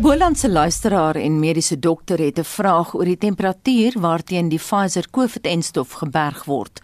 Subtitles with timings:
[0.00, 5.10] 'n Bolandse luisteraar en mediese dokter het 'n vraag oor die temperatuur waarteen die Pfizer
[5.10, 6.80] COVID-en-stof geberg word.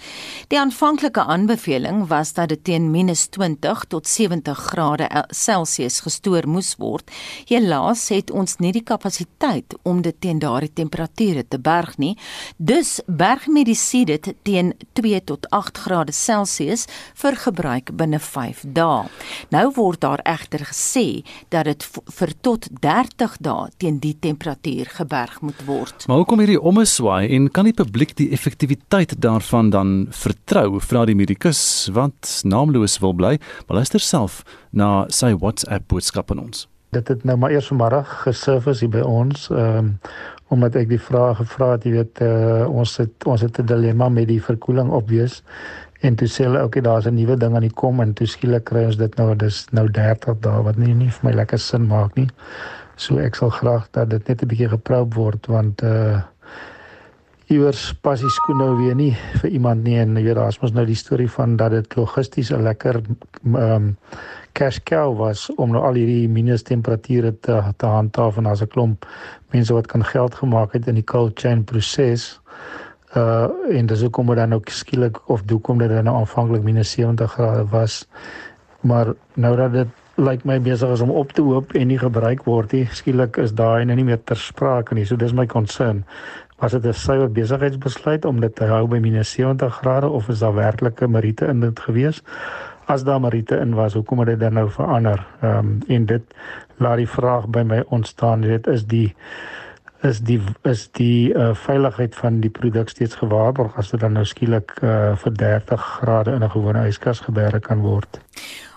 [0.48, 7.11] Die aanvanklike aanbeveling was dat dit teen -20 tot 70 grade Celsius gestoor moes word.
[7.44, 12.18] Helaas het ons nie die kapasiteit om dit teen daardie temperature te berg nie.
[12.57, 19.04] Dus berg medisyne dit teen 2 tot 8 grade Celsius vir gebruik binne 5 dae.
[19.48, 25.40] Nou word daar egter gesê dat dit vir tot 30 dae teen die temperatuur geberg
[25.40, 26.06] moet word.
[26.06, 30.80] Maar hoekom hierdie ommeswaai en kan die publiek die effektiwiteit daarvan dan vertrou?
[30.80, 36.46] Vra die medikus want naamloos wil bly, maar luister self na sy WhatsApp boodskap aan
[36.48, 36.66] ons.
[36.94, 39.92] Dit het nou maar eers vanmiddag gesurface hier by ons, ehm um,
[40.54, 44.06] omdat ek die vraag gevra het, jy weet, uh, ons het ons het 'n dilemma
[44.08, 45.42] met die verkoeling opwees
[46.06, 48.64] en toe sê hulle okay daar's 'n nuwe ding aan die kom en toe skielik
[48.64, 51.86] kry ons dit nou dis nou 30 dae wat nie nie vir my lekker sin
[51.86, 52.28] maak nie.
[52.97, 56.22] So ek sal graag dat dit net 'n bietjie geprobe word want uh
[57.47, 60.72] iewers pas die skoen nou weer nie vir iemand nie en jy weet daar's mos
[60.75, 63.97] nou die storie van dat dit logisties 'n lekker ehm um,
[64.53, 68.72] cash cow was om nou al hierdie minus temperature te te handhaaf en daar's 'n
[68.75, 69.06] klomp
[69.53, 72.41] mense wat kan geld gemaak het in die cold chain proses
[73.16, 77.33] uh en dis hoekom dit dan ook skielik of hoekom dit dan aanvanklik minus 70
[77.33, 78.08] grade was.
[78.81, 82.47] Maar nou dat dit lyk my besig is om op te hoop en nie gebruik
[82.48, 85.05] word nie, skielik is daai nou nie meer ter sprake nie.
[85.05, 86.05] So dis my concern.
[86.59, 90.39] Was dit 'n suiwer besigheidsbesluit om dit te hou by minus 70 grade of is
[90.39, 92.22] daar werklike meriete in dit gewees?
[92.87, 95.27] As daar meriete in was, hoekom het dit dan nou verander?
[95.41, 96.22] Ehm um, en dit
[96.77, 98.41] laat die vraag by my ontstaan.
[98.41, 99.14] Dit is die
[100.03, 104.25] is die is die uh, veiligheid van die produk steeds gewaarborg as dit dan nou
[104.25, 108.20] skielik uh, vir 30 grade in 'n gewone yskas gebeere kan word.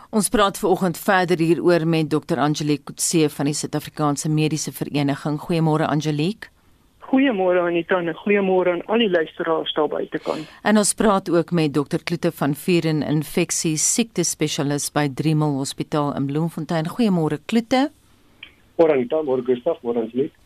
[0.09, 5.35] Ons praat veraloggend verder hieroor met Dr Angelique Kutse van die Suid-Afrikaanse Mediese Vereniging.
[5.37, 6.49] Goeiemôre Angelique.
[7.11, 10.41] Goeiemôre Anita en goeiemôre aan al die luisteraars daar buite kan.
[10.65, 16.15] En ons praat ook met Dr Kloete van Vieren Infeksie Siekte Spesialist by Dremel Hospitaal
[16.17, 16.89] in Bloemfontein.
[16.89, 17.91] Goeiemôre Kloete.
[18.81, 20.38] Môre Anita, môre Gustaf, môre Angelique.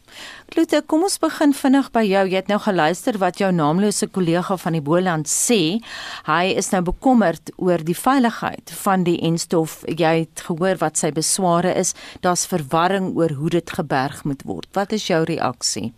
[0.53, 2.24] Klute, kom ons begin vinnig by jou.
[2.29, 5.79] Jy het nou geluister wat jou naamlose kollega van die Boland sê.
[6.28, 9.79] Hy is nou bekommerd oor die veiligheid van die enstof.
[9.90, 11.96] Jy het gehoor wat sy besware is.
[12.22, 14.69] Daar's verwarring oor hoe dit geberg moet word.
[14.78, 15.90] Wat is jou reaksie?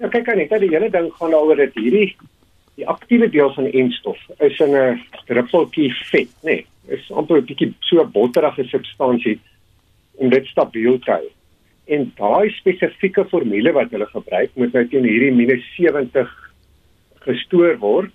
[0.00, 2.14] Ja, kyk aan net, die hele ding gaan daaroor dat hierdie
[2.74, 6.64] die aktiewe deel van enstof is in 'n druppeltjie vet, nê.
[6.64, 9.38] Nee, is amper 'n bietjie so botterige substansie
[10.16, 11.28] om dit stabiel te hou
[11.86, 16.30] en daai spesifieke formule wat hulle gebruik moet nou teen hierdie minus 70
[17.26, 18.12] gestoor word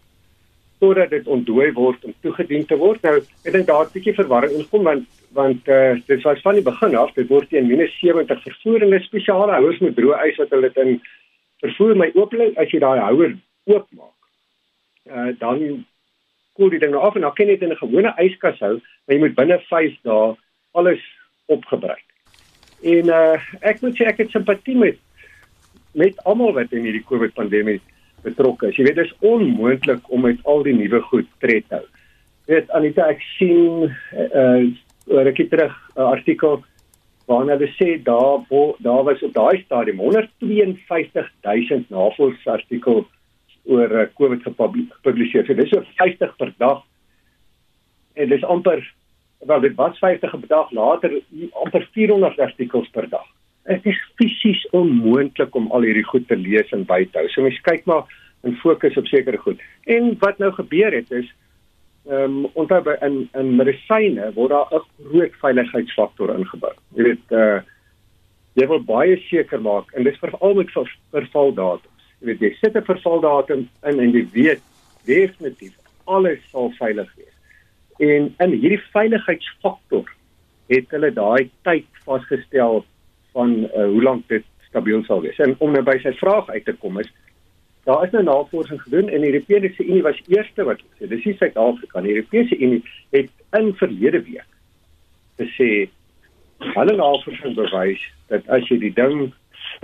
[0.80, 3.02] sodat dit ontdooi word om toegedien te word.
[3.04, 6.64] Nou, ek dink daar 'n bietjie verwarring inkom want want uh, dit was van die
[6.64, 10.38] begin af, dit word teen minus 70 vervoer en 'n spesiale houers met droë ys
[10.38, 11.02] wat hulle dit in
[11.62, 14.20] vervoer my oop lê as jy daai houer oopmaak.
[15.06, 15.86] Uh dan
[16.56, 18.80] koel die ding nou af en dan kan jy dit in 'n gewone yskas hou,
[19.06, 20.36] maar jy moet binne 5 dae
[20.72, 21.04] alles
[21.46, 22.09] opgebruik.
[22.82, 24.98] En uh ek moet sê ek het simpatie met
[25.98, 27.80] met almal wat in hierdie COVID pandemie
[28.24, 28.78] betrokke is.
[28.78, 31.88] Jy weet dis onmoontlik om met al die nuwe goed tred te hou.
[32.48, 34.70] Jy weet Anita ek sien uh
[35.10, 36.60] rukkie terug 'n uh, artikel
[37.26, 38.46] waarin hulle sê daar
[38.80, 43.08] daar was op daai stadium 152000 navorsingsartikels
[43.66, 45.46] oor uh, COVID gepubliseer.
[45.46, 46.84] So dis so 50 per dag.
[48.14, 48.82] En dis amper
[49.40, 53.26] wel dit was 50 per dag later amper 400 artikels per dag.
[53.64, 57.28] Dit is fisies onmoontlik om al hierdie goed te lees en by te hou.
[57.30, 58.08] So mens kyk maar
[58.42, 59.62] en fokus op sekere goed.
[59.84, 61.30] En wat nou gebeur het is
[62.10, 66.74] ehm um, onthou by in in medisyne word daar 'n groot veiligheidsfaktor ingebou.
[66.96, 67.60] Jy weet uh,
[68.54, 72.08] jy wil baie seker maak en dis veral met ver, vervaldatums.
[72.20, 74.62] Jy weet jy sit 'n vervaldatum in en jy weet
[75.06, 75.76] definitief
[76.06, 77.29] alles sal veilig wees.
[78.00, 80.08] En in hierdie veiligheidsfaktor
[80.72, 82.84] het hulle daai tyd vasgestel
[83.36, 85.40] van uh, hoe lank dit stabiel sal wees.
[85.44, 87.10] En om nou by sy vraag uit te kom is
[87.88, 91.36] daar is nou navorsing gedoen en die Europese Unie was eerste wat sê dis nie
[91.40, 92.14] Suid-Afrika nie.
[92.14, 92.82] Die Europese Unie
[93.16, 94.46] het in verlede week
[95.42, 95.70] gesê
[96.76, 99.32] hulle navorsing bewys dat as jy die ding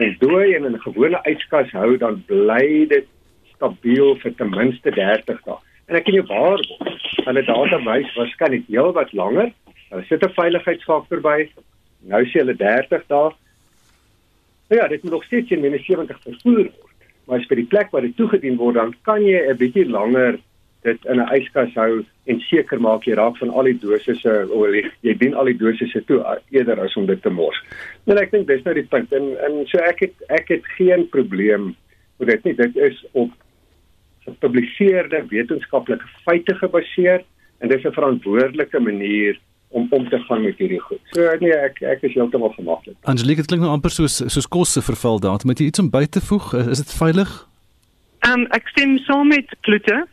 [0.04, 3.08] in dooi en in 'n gewone yskas hou dan bly dit
[3.56, 5.58] stabiel vir ten minste 30 dae.
[5.86, 9.52] En ek kan jou waarborg hulle data wys waarskynlik heel wat langer.
[9.90, 11.50] Hulle sit 'n veiligheidsfaktor by.
[12.10, 13.30] Nou sê hulle 30 dae.
[14.70, 17.00] Nou ja, dit moet nog steeds in minus 70 vervoer word.
[17.26, 20.40] Maar as by die plek waar dit toegedien word, dan kan jy 'n bietjie langer
[20.84, 24.86] dit in 'n yskas hou en seker maak jy raak van al die dosisse olie.
[25.02, 27.64] Jy dien al die dosisse toe eerder as om dit te mors.
[28.06, 31.10] En ek dink dis nou die punt en en so ek het ek het geen
[31.10, 31.76] probleem
[32.18, 32.56] met dit nie.
[32.56, 33.32] Dit is op
[34.26, 37.24] gepubliseerde wetenskaplike feite gebaseer
[37.60, 39.40] en dis 'n verantwoordelike manier
[39.70, 41.02] om om te gaan met hierdie goed.
[41.12, 42.96] So nee, ek ek is heeltemal gemaklik.
[43.02, 45.40] Angelique, dit klink nou amper soos soos kosse verval daar.
[45.44, 46.54] Moet jy iets om by te voeg?
[46.54, 47.48] Is dit veilig?
[48.20, 50.08] Ehm um, ek stem saam met Kloete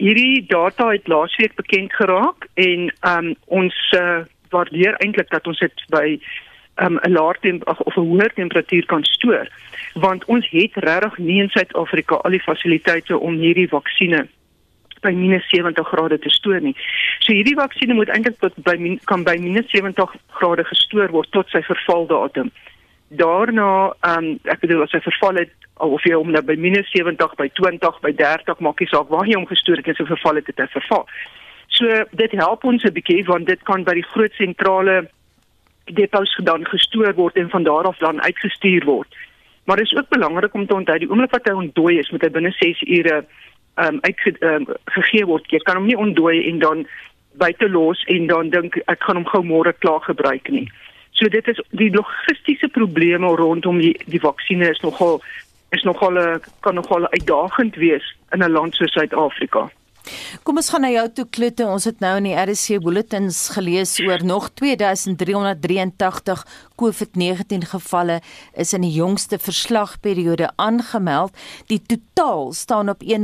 [0.00, 4.22] hierdie data het laasweek bekend geraak en um ons uh,
[4.54, 6.16] waardeer eintlik dat ons dit by
[6.80, 9.48] um 'n laer of 'n hoër temperatuur kan stoor
[9.94, 14.28] want ons het regtig nie in Suid-Afrika al die fasiliteite om hierdie vaksines
[15.00, 16.76] by minus 70 grade te stoor nie.
[17.18, 21.48] So hierdie vaksines moet eintlik tot by kan by minus 70 grade gestoor word tot
[21.48, 22.50] sy vervaldatum
[23.10, 27.34] daarna ehm um, ek bedoel as hy verval het of jy hom nou by -70
[27.36, 30.38] by 20 by 30 maak nie saak waar hy hom gestoor het en so verval
[30.38, 31.06] het dit verval.
[31.68, 35.10] So dit help ons 'n bietjie want dit kan by die groot sentrale
[35.92, 39.14] depots dan gestoor word en van daar af dan uitgestuur word.
[39.64, 42.22] Maar dit is ook belangrik om te onthou die oomblik wat hy ontdooi is moet
[42.22, 43.24] hy binne 6 ure
[43.74, 45.50] ehm um, uitgegee um, gegee word.
[45.50, 46.86] Jy kan hom nie ontdooi en dan
[47.32, 50.66] buite los en dan dink ek gaan hom gou môre klaar gebruik nie.
[51.12, 55.20] So dit is die logistiese probleme rondom die die vaksines is nogal
[55.70, 56.18] is nogal
[56.60, 59.70] kan nogal uitdagend wees in 'n land soos Suid-Afrika.
[60.42, 61.64] Kom ons gaan na jou toe Klute.
[61.66, 66.46] Ons het nou in die RC bulletins gelees oor nog 2383
[66.80, 68.20] COVID-19 gevalle
[68.52, 71.32] is in die jongste verslagperiode aangemeld.
[71.68, 73.14] Die totaal staan op 1.637.000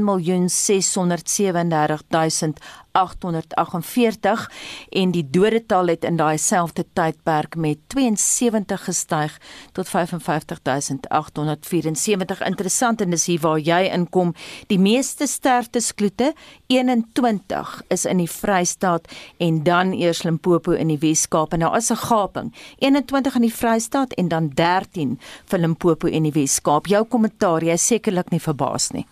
[2.96, 4.50] 848
[4.90, 9.36] en die dodetal het in daai selfde tydperk met 72 gestyg
[9.76, 12.42] tot 55874.
[12.46, 14.34] Interessant en dis hier waar jy inkom.
[14.72, 16.32] Die meeste sterfteskloete
[16.72, 21.90] 21 is in die Vrystaat en dan eers Limpopo in die Wes-Kaap en nou as
[21.90, 22.54] 'n gaping.
[22.78, 26.86] 21 in die Vrystaat en dan 13 vir Limpopo in die Wes-Kaap.
[26.86, 29.06] Jou kommentaar, jy sekerlik nie verbaas nie.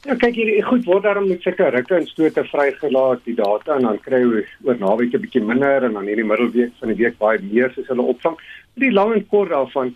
[0.00, 3.84] Ja, kyk hier, goed word daarom met sulke rukke en stote vrygelaat die data en
[3.84, 7.18] dan kry jy oor naweek 'n bietjie minder en dan hierdie middelweek van die week
[7.18, 8.38] baie meer soos hulle opvang.
[8.80, 9.92] Die lang en kort daarvan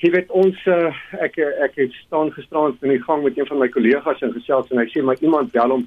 [0.00, 0.88] jy weet ons uh,
[1.20, 4.72] ek ek het staan gisterand in die gang met een van my kollegas en gesels
[4.72, 5.86] en hy sê maar iemand bel hom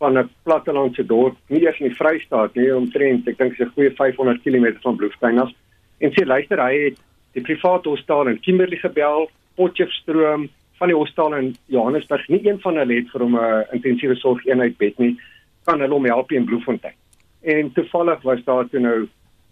[0.00, 3.72] van 'n plattelandse dorp, nie eers in die Vrystaat nie, omtrent ek dink dis 'n
[3.76, 5.52] goeie 500 km van Bloemfontein af.
[6.00, 6.98] En sê luister, hy het
[7.34, 10.48] die private hospitaal in Kimberley gebel, Potchefstroom
[10.84, 14.44] van die hospitaal in Johannesburg nie een van hulle het vir hom 'n intensiewe sorg
[14.44, 15.16] eenheid bed nie
[15.64, 16.96] kan hulle hom help in Bloemfontein.
[17.40, 19.08] En toevallig was daar toe nou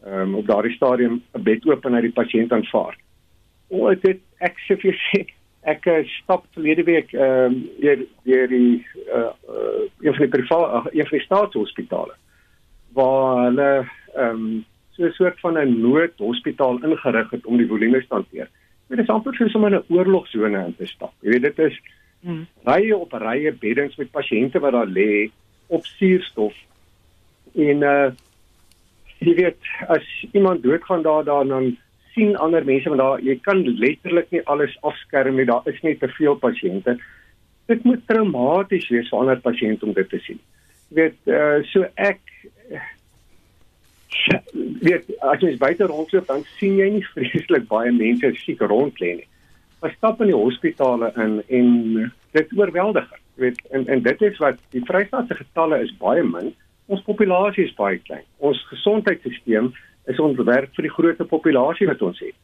[0.07, 2.97] um, op daardie stadium 'n bed oop en hy die pasiënt aanvaar.
[3.69, 5.27] O, dit ek sê vir sê
[5.73, 8.85] ek eh, stap verlede week ehm um, deur deur die
[9.15, 12.15] uh, uh, een van die van die staatshospitale
[12.93, 18.01] waar hulle ehm um, so 'n soort van 'n noodhospitaal ingerig het om die volume
[18.01, 18.49] te hanteer.
[18.93, 21.15] Dit is amper soos om in 'n oorlogsone in te stap.
[21.25, 21.79] Jy weet dit is
[22.21, 22.47] hmm.
[22.69, 25.31] rye op rye beddens met pasiënte wat daar lê
[25.69, 26.53] op suurstof.
[27.57, 28.11] En uh
[29.23, 31.77] jy weet as iemand doodgaan daar daar dan
[32.15, 35.49] sien ander mense want daar jy kan letterlik nie alles afskerm nie.
[35.49, 36.99] Daar is net te veel pasiënte.
[37.67, 40.41] Dit moet traumaties wees vir ander pasiënte om dit te sien.
[40.91, 42.21] Jy weet uh so ek
[44.83, 49.15] weet as jy buite rondloop dan sien jy nie vreeslik baie mense siek rond lê
[49.21, 49.29] nie.
[49.83, 51.71] Maar stap in die hospitale in en
[52.37, 53.09] dit oorweldig.
[53.37, 56.53] Jy weet en en dit is wat die Vrystaatse getalle is baie min.
[56.93, 58.27] Ons populasie is baie klein.
[58.39, 59.73] Ons gesondheidstelsel
[60.11, 62.37] is ontwerp vir die groot populasie wat ons het.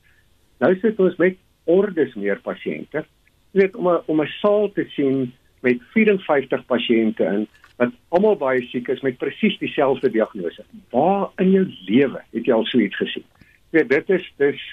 [0.62, 3.04] Nou sit ons met ordes meer pasiënte.
[3.52, 5.32] Jy weet om a, om 'n saal te sien
[5.62, 7.46] met 54 pasiënte in
[7.78, 10.64] wat almal baie siek is met presies dieselfde diagnose.
[10.90, 13.24] Waar in jou lewe het jy al so iets gesien?
[13.70, 14.64] Ja, dit is dis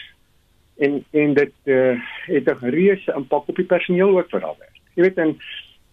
[0.81, 1.93] en en dit uh,
[2.25, 4.77] het 'n reuse impak op die personeel ook vir al werk.
[4.95, 5.38] Jy weet en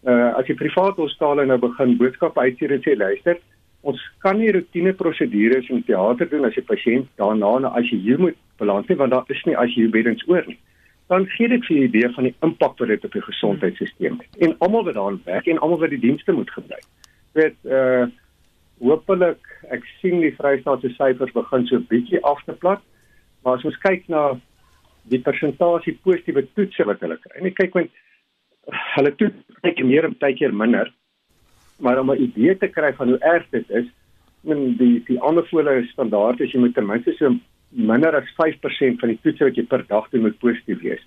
[0.05, 3.39] uh, as jy private hospitale nou begin boodskappe uitstuur en sê luister,
[3.83, 7.99] ons kan nie roetine prosedures in teater doen as 'n pasiënt daarna na as jy
[7.99, 10.59] hier moet beland nie want daar is nie as jy beddens oor nie
[11.13, 14.37] dan gee dit vir 'n idee van die impak wat dit op die gesondheidstelsel het.
[14.39, 16.87] En almal wat daarin werk en almal wat die dienste moet gebruik.
[17.39, 18.09] Weet uh
[18.83, 19.39] hopelik
[19.71, 22.81] ek sien die Vrystaatse syfers begin so bietjie af te plat.
[23.45, 24.23] Maar as ons kyk na
[25.13, 27.37] die persentasie positiewe toetse wat hulle kry.
[27.39, 27.93] En ek kyk met
[28.97, 30.91] hulle toets kyk meer en baie keer minder.
[31.79, 33.87] Maar om 'n idee te kry van hoe erg dit is,
[34.45, 37.35] en die die aanbevole standaard is jy moet ten minste so
[37.71, 41.05] minder as 5% van die toetse wat jy per dag doen moet positief wees.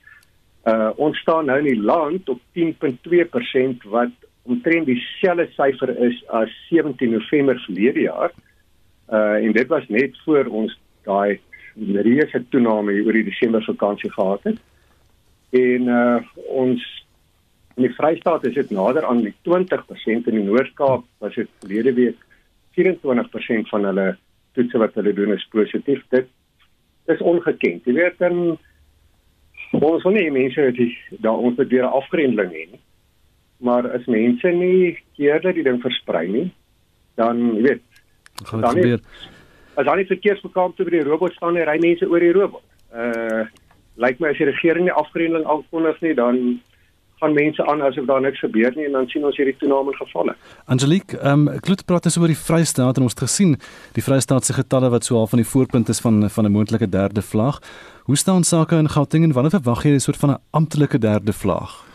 [0.66, 4.16] Uh ons staan nou in die land op 10.2% wat
[4.46, 8.32] omtrent dieselfde syfer is as 17 November verlede jaar.
[9.10, 11.40] Uh en dit was net voor ons daai
[11.76, 14.62] reuse toename oor die Desember vakansie gehad het.
[15.50, 16.22] En uh
[16.62, 16.86] ons
[17.76, 21.94] in die Vrystaat is dit nader aan die 20% in die Noord-Kaap was dit verlede
[21.94, 22.22] week
[22.80, 24.08] 24% van hulle
[24.56, 26.04] toetse wat hulle doen is positief.
[26.10, 26.32] Dit
[27.12, 27.86] is ongekend.
[27.86, 28.58] Jy weet dan
[29.76, 32.85] ons wil nie mense die daar ons moet weer afgrendeling hê nie.
[33.66, 36.48] Maar as mense nie keer dat die ding versprei nie,
[37.20, 37.84] dan jy weet
[38.44, 39.02] gaan dit gebeur.
[39.76, 42.66] As al die verkeersbekamp te by die robot staan en ry mense oor die robot.
[42.94, 43.46] Uh
[43.96, 46.40] lyk my as die regering nie afgrendeling aankondig nie, dan
[47.22, 50.36] gaan mense aan asof daar niks gebeur nie en dan sien ons hierdie toename gevalle.
[50.66, 53.56] Angelique, ehm um, Kloot praat eens oor die Vrystaat en ons het gesien
[53.96, 56.90] die Vrystaat se getalle wat so half van die voorpunt is van van 'n moontlike
[56.90, 57.60] derde vlaag.
[58.04, 61.34] Hoe staan sake in Gauteng en wanneer verwag jy 'n soort van 'n amptelike derde
[61.34, 61.86] vlaag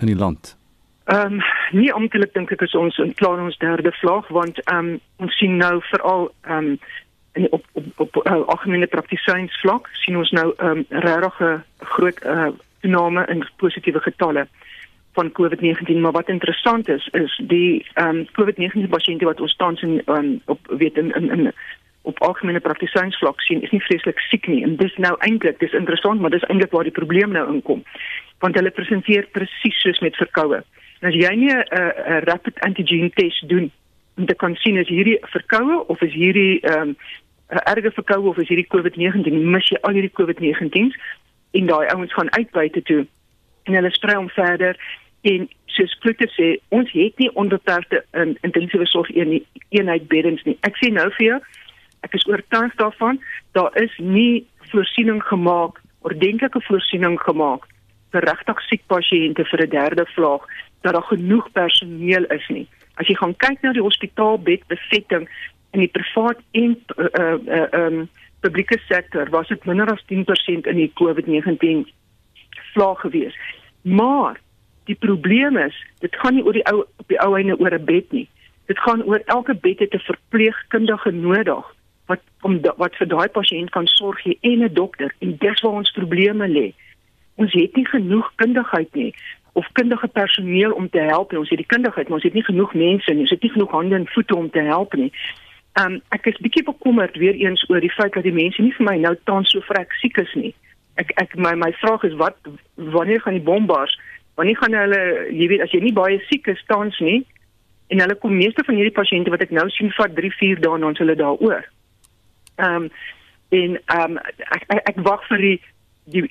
[0.00, 0.56] in die land?
[1.04, 4.78] Ehm um, nie amptelik dink ek is ons in klaar ons derde vlaag want ehm
[4.78, 6.78] um, ons sien nou veral ehm um,
[7.34, 11.62] en op op op uh, algemene praktisyns vlak sien ons nou ehm um, regtig 'n
[11.94, 12.46] groot uh,
[12.80, 14.46] toename in positiewe getalle
[15.12, 16.00] van COVID-19.
[16.00, 20.40] Maar wat interessant is is die ehm um, COVID-19 pasiënte wat ons tans in um,
[20.46, 21.52] op weet in in, in
[22.02, 24.62] op algemene praktisyns vlak sien is nie vreeslik siek nie.
[24.62, 27.84] En dis nou eintlik dis interessant maar dis eintlik waar die probleem nou inkom.
[28.38, 30.64] Want hulle presenteer presies soos met verkoue
[31.04, 33.70] as jy nie 'n rapid antigen test doen
[34.16, 36.96] om te kan sien is hierdie verkoue of is hierdie ehm um,
[37.48, 40.96] erge verkoue of is hierdie COVID-19 mis jy al hierdie COVID-19s
[41.52, 43.06] en daai ouens gaan uit buite toe
[43.64, 44.78] en hulle sprei om verder
[45.22, 50.56] en soos Kloete sê ons het nie onbeperkte um, intensiewe sorg een, eenheid beddens nie.
[50.62, 51.38] Ek sê nou vir jou
[52.04, 53.20] ek is oortuig daarvan
[53.56, 57.66] daar is nie voorsiening gemaak ordentlike voorsiening gemaak
[58.14, 60.44] vir regtig siek pasiënte vir 'n derde vlaag
[60.84, 62.68] dat daar genoeg personeel is nie
[63.00, 65.26] as jy gaan kyk na die hospitaalbedbesetting
[65.74, 68.04] in die privaat en uh uh um
[68.44, 71.86] publieke sektor was dit minder as 10% in die COVID-19
[72.74, 73.36] vlaag gewees.
[73.82, 74.36] Maar
[74.84, 77.84] die probleem is, dit gaan nie oor die ou op die ou einde oor 'n
[77.84, 78.28] bed nie.
[78.68, 81.64] Dit gaan oor elke bed het 'n verpleegkundige nodig
[82.06, 85.92] wat om wat vir daai pasiënt kan sorg en 'n dokter en dis waar ons
[85.92, 86.74] probleme lê.
[87.34, 89.14] Ons het nie genoeg kundigheid nie
[89.54, 91.32] of kundige personeel om te help.
[91.32, 93.26] Ons het die kundigheid, maar ons het nie genoeg mense nie.
[93.26, 95.12] Ons het nie genoeg hande en voete om te help nie.
[95.78, 98.86] Um ek is bietjie bekommerd weer eens oor die feit dat die mense nie vir
[98.86, 100.52] my nou tans so vrek siek is nie.
[101.02, 102.38] Ek ek my my vraag is wat
[102.74, 103.94] wanneer gaan die bombars?
[104.38, 107.24] Wanneer gaan hulle jy weet as jy nie baie siek is tans nie
[107.90, 110.78] en hulle kom meeste van hierdie pasiënte wat ek nou sien vat 3 4 dae
[110.86, 111.66] dan hulle daaroor.
[112.58, 112.90] Um
[113.54, 115.58] en um ek ek, ek wag vir die
[116.14, 116.26] die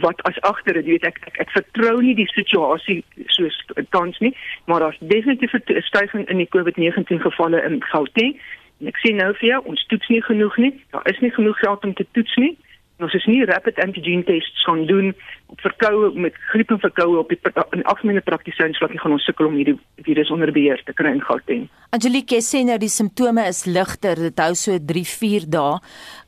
[0.00, 3.56] wat as agter dit weet ek ek, ek vertrou nie die situasie soos
[3.90, 4.34] tans nie
[4.66, 8.38] maar daar's definitief 'n stygings in die COVID-19 gevalle in Gauteng
[8.80, 10.72] En ek sê nou vir jou, ons toets nie genoeg nie.
[10.92, 12.52] Daar is nie genoeg geld om te toets nie.
[12.96, 15.10] En ons is nie rapid antigen tests gaan doen
[15.52, 17.38] op verkoue met griep en verkoue op die
[17.76, 19.76] in algemene praktisyns wat nie gaan ons sukkel om hierdie
[20.06, 21.66] virus onder beheer te kry in Gauteng.
[21.92, 25.76] Angelique sê nou die simptome is ligter, dit hou so 3-4 dae.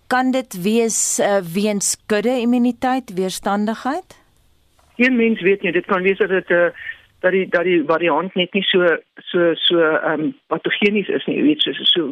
[0.09, 4.17] Kan dit wees uh, weens kudde immuniteit, weerstandigheid?
[4.97, 6.71] Geen mens weet nie, dit kan wees dat dit 'n uh,
[7.21, 11.37] dat die dat die variant net nie so so so ehm um, patogenies is nie,
[11.37, 12.05] jy weet so so so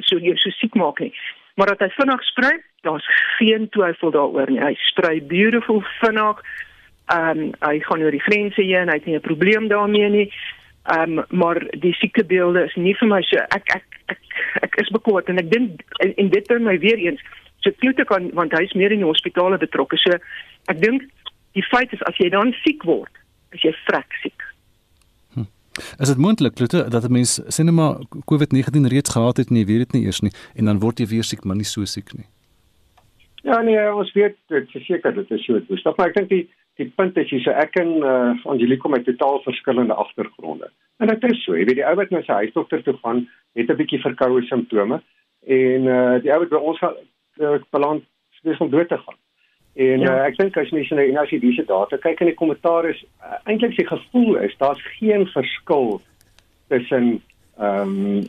[0.00, 1.12] so, so, so siek maak nie.
[1.54, 2.54] Maar dat hy vinnig sprei,
[2.86, 4.60] daar's geen twyfel daaroor nie.
[4.62, 6.40] Hy sprei beautiful vinnig.
[7.12, 10.28] Ehm um, hy gaan oor die grense heen, hy het nie 'n probleem daarmee nie.
[10.96, 14.20] Ehm um, maar die siektebeelde is nie vir my so ek ek ek
[14.66, 17.22] ek is bekommerd en ek dink en, en dit bring my weer eens
[17.64, 19.98] so klote kan want hy's meer in die hospitale betrokke.
[20.00, 20.18] So
[20.72, 21.08] ek dink
[21.58, 23.12] die feit is as jy dan siek word
[23.54, 24.46] as jy vrek siek.
[25.34, 25.48] Hm.
[25.98, 29.66] Is dit moontlik Klote dat 'n mens sien maar COVID-19 reeds gehad het en jy
[29.66, 32.12] weet dit nie eers nie en dan word jy weer siek maar nie so siek
[32.14, 32.26] nie.
[33.42, 35.60] Ja nee, ons weet dit seker dit is so.
[35.68, 36.48] Dis maar ek dink die
[36.78, 40.70] die punt is hier so ek en uh, Angelique kom uit totaal verskillende agtergronde.
[40.98, 43.70] En dit is so, jy weet die ou wat na sy huisdokter toe gaan, het
[43.70, 45.00] 'n bietjie verkoue simptome
[45.46, 46.96] en uh, die ou wat by ons gaan
[47.38, 48.04] uh, beland
[48.42, 49.18] dis om dood te gaan.
[49.74, 50.14] En ja.
[50.14, 52.88] uh, ek dink as mens nou en as jy dis data kyk in die kommentaar
[52.90, 56.00] is uh, eintlik se gevoel is daar's geen verskil
[56.68, 57.22] tussen
[57.58, 58.26] ehm um,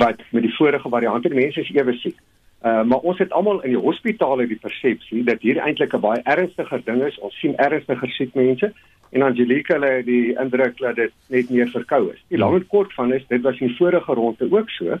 [0.00, 2.16] wat met die vorige variante die mense is ewe siek.
[2.64, 6.20] Uh, maar ons het almal in die hospitale die persepsie dat hier eintlik 'n baie
[6.24, 7.18] ernstiger ding is.
[7.18, 8.72] Ons sien ernstiger siek mense
[9.12, 12.20] en Angelique hulle die indruk dat dit net meer verkou is.
[12.32, 14.98] Die lang en kort van is dit was in vorige ronde ook so.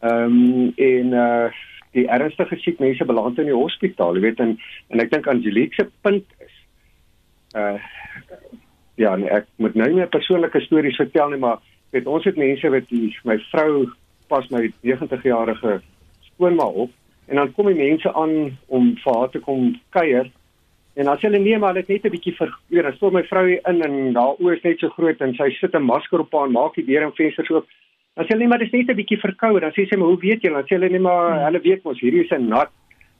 [0.00, 1.48] Ehm um, en uh
[1.96, 4.58] die ernstige siek mense beland in die hospitaal, jy weet en
[4.92, 6.54] en ek dink Angelique se punt is
[7.56, 7.80] uh
[8.98, 11.58] ja, nee, ek moet nou nie 'n persoonlike stories vertel nie, maar
[11.90, 13.88] weet ons het mense wat die my vrou
[14.28, 15.80] pas my 90 jarige
[16.28, 16.90] skoonma op
[17.26, 20.30] en dan kom die mense aan om vir haar te kom kuier
[20.98, 23.46] En as hulle nee maar dit net 'n bietjie vir weer, dan stel my vrou
[23.48, 26.52] in en daar oë is net so groot en sy sit 'n masker op aan,
[26.52, 27.66] maak die deur en vensters oop.
[28.16, 29.60] Dan sê hulle nee maar dit is net 'n bietjie verkoue.
[29.60, 30.50] Dan sê sy maar hoe weet jy?
[30.50, 31.44] Dan sê hulle nee maar hmm.
[31.44, 32.70] hulle weet mos hierdie is 'n nat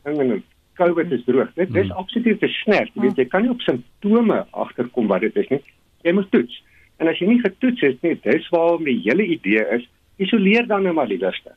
[0.05, 0.43] ding en
[0.75, 1.55] COVID is droog.
[1.55, 1.99] Dit is hmm.
[1.99, 2.91] absoluut te snert.
[2.95, 5.63] Jy weet jy kan nie op simptome agterkom wat dit is nie.
[6.03, 6.63] Jy moet toets.
[6.99, 10.83] En as jy nie getoets het nie, dis waar my hele idee is, isoleer dan
[10.83, 11.55] nou maar liewerste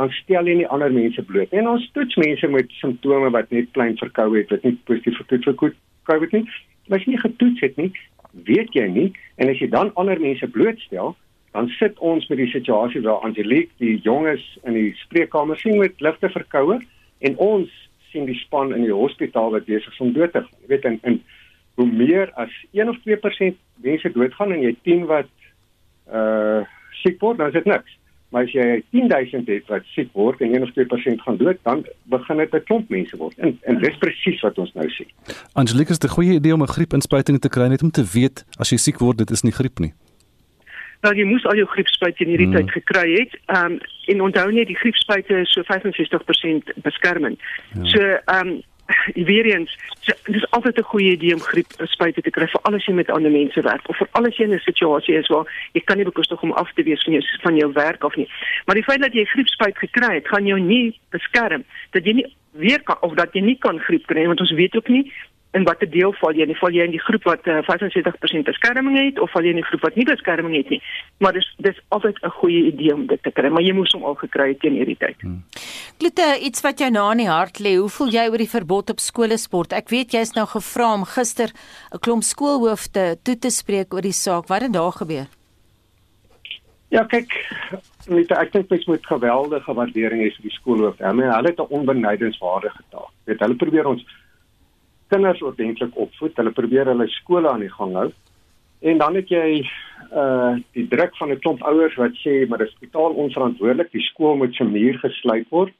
[0.00, 1.50] dan stel jy nie ander mense bloot.
[1.52, 5.74] En ons toets mense met simptome wat net klein verkoue het, wat nie positief vir
[6.08, 6.46] COVID nie.
[6.88, 7.90] Maar as jy nie getoets het nie,
[8.48, 11.12] weet jy nie en as jy dan ander mense blootstel,
[11.52, 16.00] dan sit ons met die situasie waar Angelique die jonges in die spreekkamer sien met
[16.00, 16.78] ligte verkoue
[17.26, 17.76] en ons
[18.10, 20.60] sien die span in die hospitaal wat besig is om dood te gaan.
[20.64, 21.20] Jy weet en, en
[21.76, 25.32] hoe meer as 1 of 2% mense doodgaan en jy 10 wat
[26.08, 26.64] uh
[27.00, 27.99] siek word, dan is dit niks.
[28.30, 31.86] Maar as jy 10000 het wat siek word en 1 of 2% gaan dood, dan
[32.12, 33.38] begin dit 'n klomp mense word.
[33.38, 35.08] En en dis presies wat ons nou sien.
[35.52, 38.44] Angelique, is dit 'n goeie idee om 'n griepinspuiting te kry net om te weet
[38.58, 39.92] as jy siek word, dit is nie griep nie.
[41.00, 42.56] Nou jy moes al jou griepspuit in hierdie hmm.
[42.56, 43.38] tyd gekry het.
[43.46, 43.78] Ehm um,
[44.10, 47.38] en onthou net die griepspuite is so 65% beskerming.
[47.74, 47.84] Ja.
[47.84, 48.62] So ehm um,
[49.30, 52.84] weer eens dit is altyd 'n goeie idee om griep spuite te kry vir alles
[52.86, 55.80] jy met ander mense werk of vir alles jy in 'n situasie is waar jy
[55.84, 58.28] kan nie bekostig om af te wees van jou van jou werk of nie.
[58.64, 62.36] Maar die feit dat jy griepspuit gekry het, gaan jou nie beskerm dat jy nie
[62.52, 65.12] weer kan of dat jy nie kan griep kry want ons weet ook nie
[65.52, 66.46] in watter deel val jy?
[66.60, 69.60] Val jy in die groep wat uh, eh, 75% beskerming het of val jy in
[69.60, 70.80] die groep wat nie beskerming het nie?
[71.18, 74.04] Maar dis dis altyd 'n goeie idee om dit te kry, maar jy moes hom
[74.04, 75.16] al gekry het teen hierdie tyd.
[75.20, 75.42] Hmm.
[75.98, 77.76] Klute, iets wat jou na in die hart lê.
[77.76, 79.72] Hoe voel jy oor die verbod op skolesport?
[79.72, 81.50] Ek weet jy's nou gevra om gister
[81.92, 84.48] 'n klomp skoolhoofde toe te spreek oor die saak.
[84.48, 85.26] Wat het daar gebeur?
[86.90, 87.30] Ja, kyk,
[88.10, 91.04] net ek dink mens moet geweldige waardering hê vir die skoolhoofde.
[91.04, 93.12] Hulle het 'n onbenydenswaardige taak.
[93.24, 94.02] Weet, hulle probeer ons
[95.10, 96.36] kinders ordentlik opvoed.
[96.36, 98.08] Hulle probeer hulle skole aan die gang hou.
[98.80, 99.66] En dan het jy
[100.16, 104.36] uh die druk van 'n klomp ouers wat sê maar dis totaal onverantwoordelik, die skool
[104.36, 105.74] moet se muur gesluit word.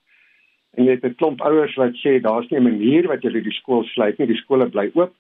[0.77, 3.59] En jy het 'n klomp ouers wat sê daar's nie 'n manier wat jy die
[3.61, 5.15] skool sluit nie, die skole bly oop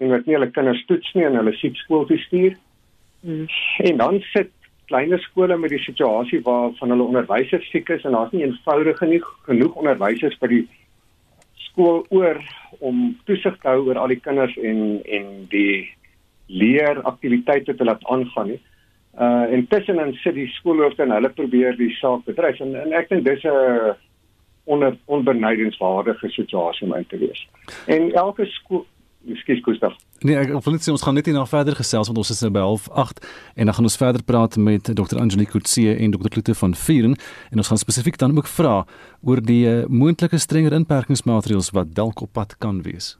[0.00, 2.56] en wat nie hulle kinders toets nie en hulle siek skool toe stuur.
[3.22, 3.46] Hmm.
[3.78, 4.50] En dan sit
[4.86, 8.98] kleiner skole met die situasie waar van hulle onderwysers siek is en daar's nie eenvoudig
[8.98, 10.68] genoeg genoeg onderwysers by die
[11.78, 12.40] skool oor
[12.82, 15.86] om toesig te hou oor al die kinders en en die
[16.48, 18.60] leeraktiwiteite te laat aangaan nie.
[19.14, 23.08] Uh intussen in sit die skoolhoofde en hulle probeer die saak bedryf en, en ek
[23.08, 23.94] dink dis 'n
[24.68, 27.46] onder onbenydenswaardige situasie om in te wees.
[27.86, 28.86] En elke skool
[29.26, 29.96] Ekskuus Gustav.
[30.22, 32.50] Nee, ek wil net sê ons gaan net hierna verder gesels want ons is nou
[32.54, 33.22] by 08
[33.54, 35.18] en dan gaan ons verder praat met Dr.
[35.20, 36.30] Angelique Kutsie en Dr.
[36.32, 37.16] Klute van Vieren
[37.50, 38.82] en ons gaan spesifiek dan ook vra
[39.22, 43.16] oor die uh, moontlike strenger inperkingsmaatreëls wat dalk op pad kan wees.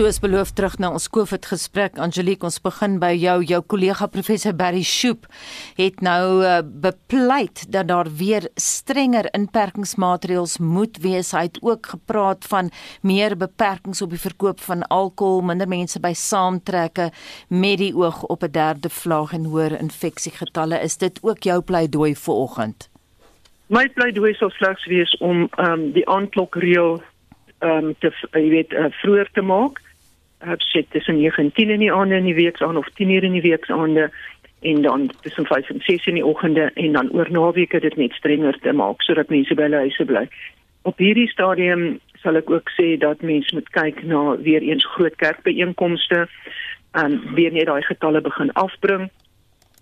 [0.00, 3.34] Soos beloof terug na ons COVID gesprek Angelique ons begin by jou.
[3.44, 5.26] Jou kollega professor Barry Shoop
[5.76, 11.34] het nou uh, bepleit dat daar weer strenger inperkingsmaatreëls moet wees.
[11.36, 12.70] Hy het ook gepraat van
[13.04, 17.10] meer beperkings op die verkoop van alkohol minder mense by saamtrekke
[17.52, 22.14] met die oog op 'n derde vlaag en hoër infeksiegetalle is dit ook jou pleidooi
[22.16, 22.88] vir oggend?
[23.68, 27.02] My pleidooi sou slegs wees om um, die aandklokreël
[27.60, 29.89] ehm um, te jy weet uh, vroeër te maak
[30.40, 33.24] sê tussen 9 en 10 in die aande in die week aan of 10 uur
[33.24, 34.10] in die week aande
[34.60, 38.12] en dan tussen 5 en 6 in die oggende en dan oor naweke dit net
[38.12, 40.28] strenger te maak sodat mense by hulle huise bly.
[40.82, 45.16] Op hierdie stadium sal ek ook sê dat mense moet kyk na weer eens groot
[45.16, 46.26] kerkbeeenkomste
[46.92, 49.08] en um, weer net daai getalle begin afbring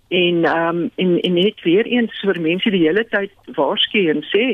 [0.09, 4.23] en ehm um, en, en net weer eens vir mense die hele tyd waarsku en
[4.31, 4.45] sê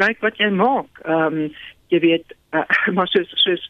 [0.00, 1.04] kyk wat jy maak.
[1.04, 1.52] Ehm um,
[1.90, 3.68] jy weet uh, maar soos soos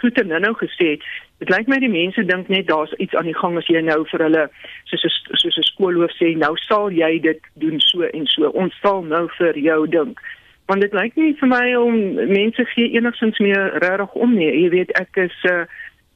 [0.00, 0.98] goed en nou gesê
[1.40, 4.02] dit lyk my die mense dink net daar's iets aan die gang as jy nou
[4.10, 4.44] vir hulle
[4.90, 8.48] soos soos 'n skoolhoof sê nou sal jy dit doen so en so.
[8.48, 10.20] Ons sal nou vir jou dink.
[10.66, 14.50] Want dit lyk nie vir my om mense gee enigsins meer regtig om nie.
[14.62, 15.64] Jy weet ek is uh,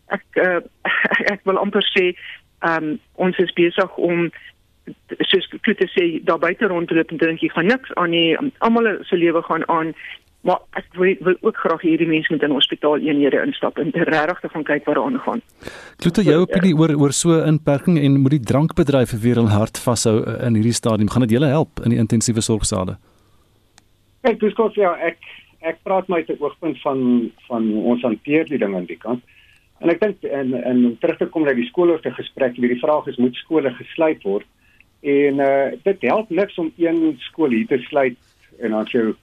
[0.09, 0.61] ek uh,
[1.35, 2.12] ek wil amper sê
[2.61, 4.31] um, ons is besig om
[5.24, 8.37] soos ek het gesê daar buite rondloop en dink jy gaan niks aan nie.
[8.59, 9.94] Almal se lewe gaan aan
[10.44, 14.40] Maar ek wil, wil ook graag hierdie mense met in hospitaal eenhede instap en regtig
[14.40, 15.40] te gaan kyk wat daaraan gaan.
[16.04, 20.18] Klote jou opinie oor oor so inperking en moet die drankbedryf weer hul hart vashou
[20.35, 22.98] in hierdie stadium gaan dit julle help in die intensiewe sorgsale?
[24.24, 25.24] Kyk, dis kos ja, ek
[25.64, 27.00] ek praat my te oogpunt van
[27.48, 29.24] van ons hanteer die ding aan die kant.
[29.80, 33.09] En ek dink en en om terug te kom na die skoolhoofde gesprek, hierdie vraag
[33.09, 34.44] is moet skole gesluit word?
[35.00, 38.20] En uh dit help niks om een skool hier te sluit
[38.61, 39.14] en dan jy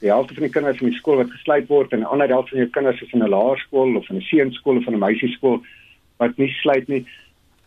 [0.00, 2.56] die helfte van die kinders in die skool wat gesluit word en 'n ander helfte
[2.56, 5.60] van jou kinders is in 'n laerskool of in 'n seunskool of in 'n meisieskool
[6.18, 7.04] wat nie sluit nie.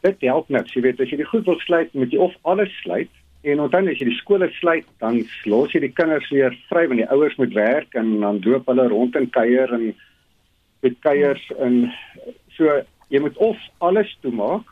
[0.01, 0.73] Dit help net.
[0.73, 3.09] Jy weet as jy die goed wil sluit, moet jy of alles sluit
[3.43, 6.99] en onthou as jy die skole sluit, dan los jy die kinders weer vry want
[6.99, 9.93] die ouers moet werk en dan loop hulle rond en kuier en
[10.81, 11.91] met kuiers en
[12.57, 14.67] so jy moet of alles toemaak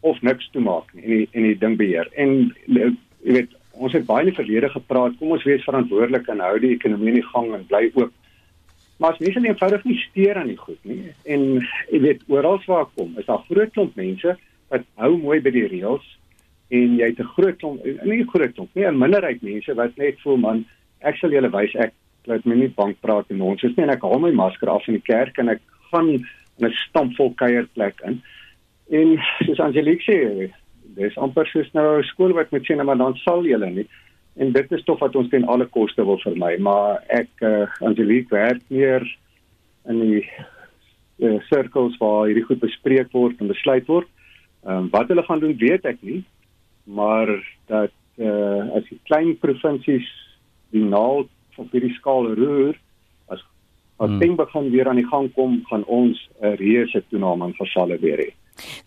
[0.00, 2.08] of niks toemaak en die, en die ding beheer.
[2.18, 6.40] En jy weet ons het baie in die verlede gepraat, kom ons wees verantwoordelik en
[6.44, 8.12] hou die ekonomie in die gang en bly oop.
[9.00, 11.46] Maar as mense eenvoudig nie steur aan die goed nie en
[11.90, 14.36] jy weet oral waar kom, is daar groot klomp mense
[14.72, 16.04] wat hou mooi by die reëls
[16.72, 19.96] en jy het 'n groot klomp nie 'n groot klomp nie, 'n minderheid mense wat
[19.96, 20.64] net voel man,
[21.00, 21.92] ek sal julle wys ek
[22.26, 24.86] laat my nie bank praat en ons is nie en ek haal my masker af
[24.88, 28.22] in die kerk en ek gaan in 'n stampvol kuierplek in.
[28.90, 30.52] En soos Angelique sê,
[30.96, 33.88] dis amper soos nou 'n skool wat met sê nou maar dan sal julle nie.
[34.36, 38.30] En dit is tog wat ons ten alle koste wil vermy maar ek uh, Angelique
[38.30, 39.02] werk meer
[39.88, 40.24] in die
[41.18, 44.08] uh, cirkels waar hierdie goed bespreek word en besluit word.
[44.64, 46.22] Um, wat hulle gaan doen weet ek nie
[46.84, 47.28] maar
[47.66, 50.06] dat uh, as die klein provinsies
[50.74, 52.76] die naald van hierdie skaal roer
[53.28, 53.42] as
[53.98, 54.18] as hmm.
[54.18, 58.18] ding begin weer aan die gang kom gaan ons 'n reuse toename in versalle weer
[58.18, 58.30] hê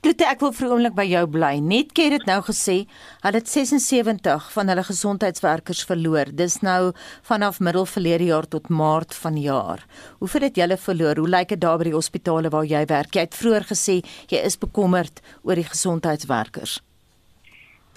[0.01, 1.59] Klote, ek wil vir 'n oomblik by jou bly.
[1.59, 2.85] Netcare het nou gesê
[3.23, 6.25] hulle het 76 van hulle gesondheidswerkers verloor.
[6.31, 9.85] Dis nou vanaf middel verlede jaar tot maart vanjaar.
[10.19, 11.17] Hoeveel het julle verloor?
[11.17, 13.15] Hoe lyk dit daar by die hospitale waar jy werk?
[13.15, 16.81] Jy het vroeër gesê jy is bekommerd oor die gesondheidswerkers.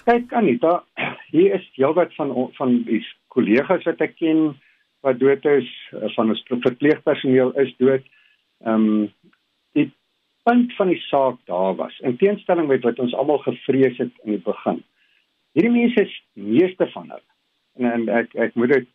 [0.05, 0.83] Kyk Anita,
[1.31, 4.55] hier is heelwat van van die kollegas wat ek ken
[5.01, 5.67] wat dood is,
[6.15, 8.03] van ons verpleegpersoneel is dood.
[8.65, 9.13] Ehm um,
[10.49, 14.37] punt van die saak daar was in teenstelling met wat ons almal gevrees het in
[14.37, 14.79] die begin.
[15.53, 17.25] Hierdie mense is meeste van hulle
[17.77, 18.87] en, en ek ek moet dit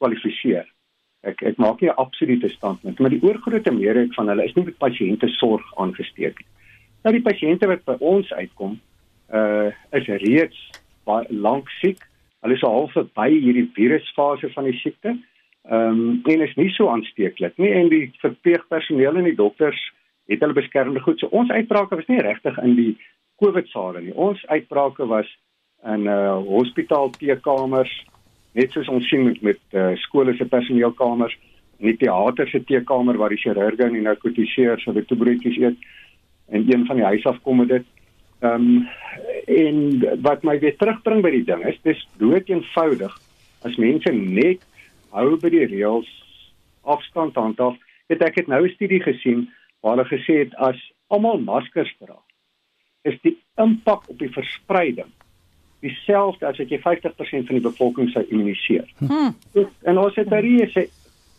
[0.00, 0.66] kwalifiseer.
[1.24, 4.64] Ek ek maak nie 'n absolute standpunt, maar die oorgrootste meerderheid van hulle is nie
[4.64, 6.50] met pasiënte sorg aangesteek nie.
[7.04, 8.80] Nou die pasiënte wat by ons uitkom,
[9.32, 10.60] uh is reeds
[11.04, 12.00] baie lank siek.
[12.40, 15.16] Hulle is al verby hierdie virusfase van die siekte.
[15.68, 19.80] Ehm um, en is nie so aansteeklik nie en die verpleegpersoneel en die dokters
[20.26, 21.18] het hulle beskermende goed.
[21.18, 22.92] So ons uitbrake was nie regtig in die
[23.42, 24.14] COVID sale nie.
[24.14, 25.28] Ons uitbrake was
[25.84, 27.92] in uh hospitaal teekamers,
[28.52, 31.36] net soos ons sien met met uh, skole se personeelkamers,
[31.78, 35.90] in die teater se teekamer waar die chirurge en die narkotiseers hulle toebroodjies eet
[36.54, 37.86] en een van die huis af kom met dit.
[38.44, 38.86] Ehm um,
[39.44, 39.76] en
[40.22, 43.12] wat my weer terugbring by die ding is, dis dood eenvoudig
[43.64, 44.62] as mense net
[45.12, 46.08] hou by die reëls
[46.82, 47.76] afstand handhaaf.
[48.12, 49.48] Het ek het nou 'n studie gesien
[49.84, 50.80] waar hulle gesê het as
[51.12, 52.16] almal maskers dra,
[53.04, 55.10] is die impak op die verspreiding
[55.84, 58.86] dieselfde as wat jy 50% van die bevolking sou immuniseer.
[59.02, 59.34] Hmm.
[59.84, 60.86] En ons het hierdie sê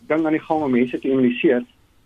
[0.06, 1.64] ding aan die gang om mense te immuniseer.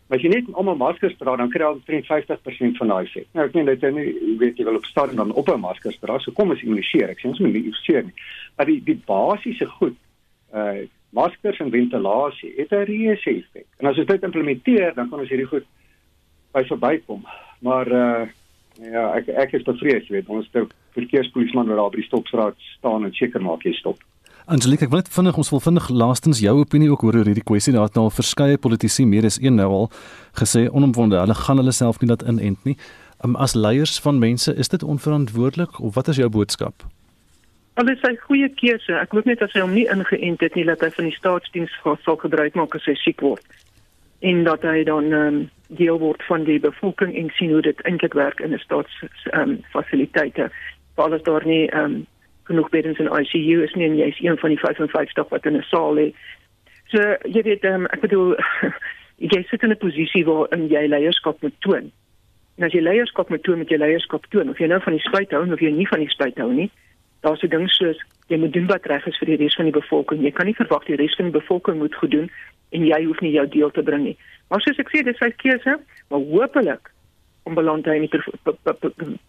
[0.08, 3.26] Maar as jy net almal maskers dra, dan kry jy al 53% van daai effek.
[3.36, 5.98] Nou ek meen dit is nie weet jy wil op stadium dan op 'n masker
[6.00, 7.10] dra, so kom ons immuniseer.
[7.10, 8.16] Ek sê ons moet nie immuniseer nie.
[8.56, 9.98] Maar die die basiese goed
[10.54, 13.66] uh maskers en ventilasie het 'n reuse effek.
[13.78, 15.66] En as ons dit implementeer, dan kan ons hierdie goed
[16.52, 17.24] by verbykom.
[17.60, 18.28] Maar uh
[18.80, 22.56] ja, ek ek is bevrees, weet, ons het 'n verkeerspolisieman wat daar by die stopstraat
[22.78, 23.98] staan en seker maak jy stop.
[24.46, 27.72] Angelique, ek wil net vinnig ons wil vinnig laastens jou opinie ook oor hierdie kwessie.
[27.72, 29.90] Daar het nou al verskeie politici meer as een nou al
[30.32, 32.76] gesê onomwonde, hulle gaan hulle self nie laat inent nie.
[33.24, 36.74] Um, as leiers van mense, is dit onverantwoordelik of wat is jou boodskap?
[37.74, 38.92] Alles is 'n goeie keuse.
[38.92, 41.70] Ek hoop net as hy hom nie ingeënt het nie dat hy van die staatsdiens
[42.04, 43.44] sal gebruik maak as hy siek word
[44.20, 48.14] en dat hy dan um, deel word van die bevolking en sien hoe dit eintlik
[48.14, 49.02] werk in 'n staats
[49.32, 50.50] um, fasiliteite.
[50.94, 52.06] Veral as daar nie um,
[52.42, 55.56] genoeg beddens in ICU is nie en jy is een van die 55 wat in
[55.56, 56.12] 'n saal lê.
[56.88, 58.36] So jy weet um, ek bedoel
[59.32, 61.90] jy sit in 'n posisie waar in jy leierskap moet toon.
[62.56, 65.06] En as jy leierskap moet toon, moet jy leierskap toon of jy nou van die
[65.08, 66.70] spuit hou of jy nie van die spuit hou nie.
[67.20, 69.80] Daar's 'n ding soos jy moet doen wat reg is vir die res van die
[69.80, 70.22] bevolking.
[70.22, 72.30] Jy kan nie verwag die res van die bevolking moet goed doen
[72.70, 74.16] en jy hoef nie jou deel te bring nie.
[74.50, 75.76] Maar soos ek sê, dis sy keuse,
[76.10, 76.90] maar hopelik
[77.48, 78.20] om beland hy in die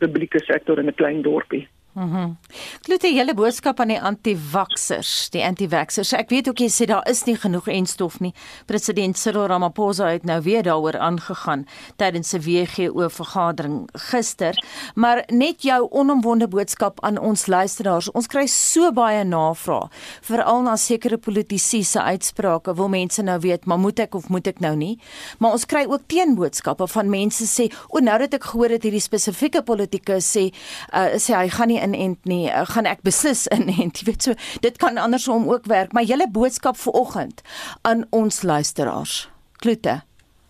[0.01, 1.67] publieke sektor in 'n klein dorpie.
[1.93, 2.15] Mhm.
[2.15, 2.37] Mm
[2.81, 6.13] Klote hele boodskap aan die anti-vaxxers, die anti-vaxxers.
[6.17, 8.31] Ek weet ook jy sê daar is nie genoeg enstof nie.
[8.65, 11.65] President Cyril Ramaphosa het nou weer daaroor aangegaan
[11.97, 14.55] tydens 'n WGO vergadering gister,
[14.95, 18.11] maar net jou onomwonde boodskap aan ons luisteraars.
[18.11, 19.89] Ons kry so baie navrae,
[20.21, 22.75] veral na sekere politici se uitsprake.
[22.75, 24.99] Wil mense nou weet, maar moet ek of moet ek nou nie?
[25.39, 28.99] Maar ons kry ook teenboodskappe van mense sê, "O, nou dat ek gehoor het hierdie
[29.01, 30.53] spesifieke politikus sê,
[30.93, 34.01] uh, sê hy gaan nie inent nie, uh, gaan ek beslis inent.
[34.01, 37.41] Jy weet so, dit kan andersom ook werk, maar julle boodskap vir oggend
[37.87, 39.25] aan ons luisteraars.
[39.61, 40.01] Klote.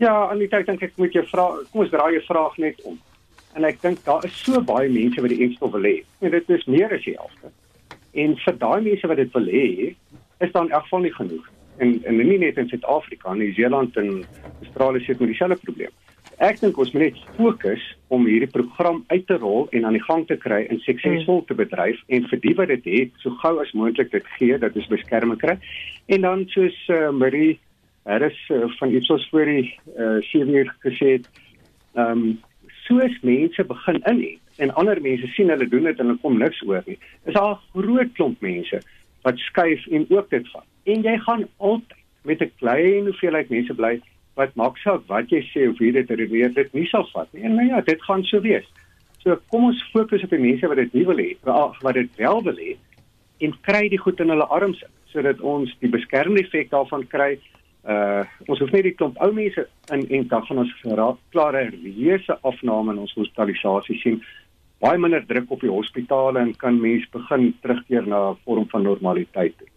[0.01, 2.99] Ja, Anita, ek dink ek moet jou vra, kom ons draai jou vraag net om.
[3.53, 5.97] En ek dink daar is so baie mense wat die enstof wil hê.
[6.23, 7.51] En dit is meer as die helfte.
[8.23, 9.67] En vir daai mense wat dit wil hê,
[10.41, 11.49] is dan in elk geval nie genoeg.
[11.83, 14.09] En en nie net in Suid-Afrika, in Nieu-Seeland en
[14.63, 15.93] Australië sit met dieselfde probleem.
[16.41, 20.01] Ek dink ons moet net fokus om hierdie program uit te rol en aan die
[20.01, 23.51] gang te kry en suksesvol te bedryf en vir die wat dit het, so gou
[23.61, 25.53] as moontlik dit gee dat ons beskerming kry.
[26.09, 27.59] En dan soos uh, Marie
[28.09, 31.29] Harris uh, van Ipsos voor die uh, sewe gesê het,
[31.93, 32.39] ehm um,
[32.87, 36.39] soos mense begin in het en ander mense sien hulle doen dit en hulle kom
[36.41, 36.97] niks oor nie.
[37.29, 38.81] Is daar 'n groot klomp mense
[39.21, 40.65] wat skuif en ook dit vat.
[40.89, 44.01] En jy gaan altyd met 'n klein hoeveelheid mense bly
[44.39, 47.43] wat maak saak wat jy sê of wie dit redeneer dit nie sal vat nie.
[47.47, 48.67] En nou ja, dit gaan so wees.
[49.23, 52.43] So kom ons fokus op die mense wat dit nie wil hê, wat dit wel
[52.47, 52.75] wil hê
[53.41, 57.33] en kry die goed in hulle arms sodat ons die beskermende effek daarvan kry.
[57.81, 61.65] Uh ons hoef net die klomp ou mense in en dan gaan ons geraak klare
[61.73, 64.21] reuse afname in ons hospitalisasie sien.
[64.81, 68.83] Baie minder druk op die hospitale en kan mense begin terugkeer na 'n vorm van
[68.83, 69.57] normaliteit.
[69.57, 69.70] Toe.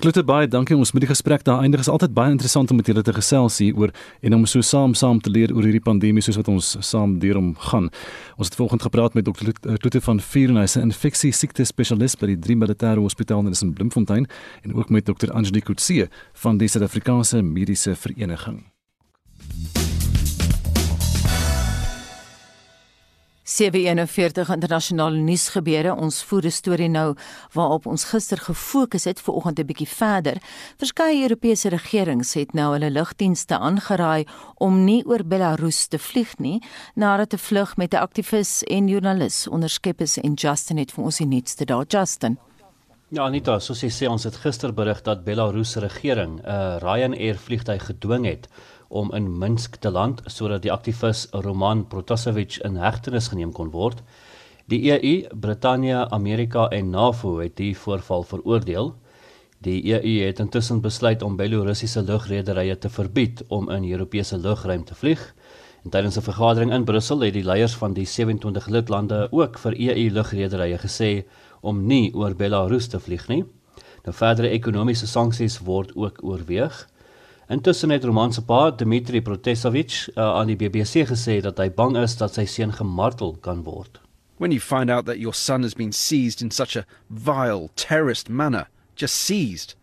[0.00, 2.86] Klote baie dankie ons met die gesprek daar eindig is altyd baie interessant om met
[2.86, 6.22] julle te gesels hier oor en om so saam saam te leer oor hierdie pandemie
[6.22, 7.90] soos wat ons saam deur hom gaan.
[8.36, 12.38] Ons het vanoggend gepraat met dokter Klote van Vierenhuis, 'n infeksie siekte spesialist by die
[12.38, 14.26] Drie Militêre Hospitaal in Bloemfontein
[14.62, 18.64] en ook met dokter Angelique Kutsie van die Suid-Afrikaanse Mediese Vereniging.
[23.42, 25.94] 741 internasionale nuusgebeure.
[25.94, 27.14] Ons voer 'n storie nou
[27.52, 30.36] waarop ons gister gefokus het vir oggend 'n bietjie verder.
[30.78, 34.26] Verskeie Europese regerings het nou hulle lugdienste aangeraai
[34.56, 36.62] om nie oor Belarus te vlieg nie
[36.94, 41.16] nadat 'n vlug met 'n aktivis en joernalis onderskep is en Justin het vir ons
[41.16, 42.38] die nuutste daar Justin.
[43.12, 46.78] Ja Anita, soos jy sê ons het gister berig dat Belarus se regering 'n uh,
[46.80, 48.48] Ryanair vliegtuig gedwing het
[48.92, 54.02] om in Minsk te land sodat die aktivis Roman Protasevich in hegtenis geneem kon word.
[54.68, 58.92] Die EU, Brittanje, Amerika en NAVO het die voorval veroordeel.
[59.64, 64.94] Die EU het intussen besluit om Belorussiese lugrederye te verbied om in Europese lugruim te
[64.94, 65.22] vlieg.
[65.84, 69.72] En tydens 'n vergadering in Brussel het die leiers van die 27 lidlande ook vir
[69.78, 71.24] EU lugrederye gesê
[71.60, 73.44] om nie oor Belarus te vlieg nie.
[74.04, 76.88] Nou verdere ekonomiese sanksies word ook oorweeg.
[77.52, 82.14] Intussen het Roman pa, Dmitri Protesevich, uh, aan die BBC gesê dat hy bang is
[82.16, 83.98] dat sy seun gemartel kan word.
[84.38, 88.30] When you find out that your son has been seized in such a vile terrorist
[88.30, 89.74] manner, just seized.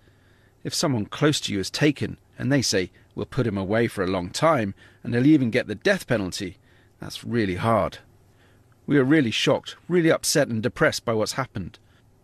[0.64, 4.04] If someone close to you is taken and they say we'll put him away for
[4.04, 6.58] a long time and they'll even get the death penalty,
[7.00, 8.00] that's really hard.
[8.88, 11.78] We are really shocked, really upset and depressed by what's happened,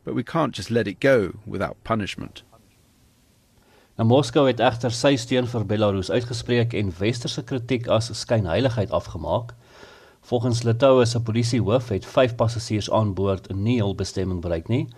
[0.03, 2.41] but we can't just let it go without punishment.
[3.95, 9.53] Nou Moskou het egter sy steun vir Belarus uitgespreek en westerse kritiek as skynheiligheid afgemaak.
[10.27, 14.89] Volgens Litoue se polisiehoof het 5 passasiers aan boord nie hul bestemming bereik nie.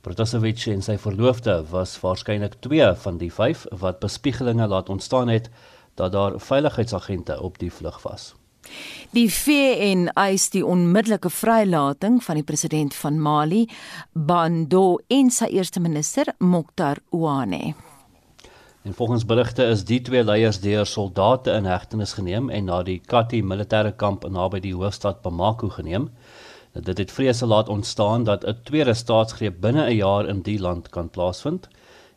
[0.00, 5.50] Protasevich en sy verloofde was waarskynlik 2 van die 5 wat bespiegelinge laat ontstaan het
[6.00, 8.32] dat daar veiligheidsagente op die vlug was.
[9.12, 13.66] Die VN eis die onmiddellike vrylating van die president van Mali,
[14.12, 17.85] Bando en sy eerste minister, Mokhtar Ouane.
[18.86, 23.00] En volgens berigte is die twee leiers deur soldate in hegtenis geneem en na die
[23.12, 26.04] Kati militêre kamp naby die hoofstad Bamako geneem.
[26.72, 30.60] Nou, dit het vrese laat ontstaan dat 'n tweede staatsgreep binne 'n jaar in die
[30.60, 31.68] land kan plaasvind.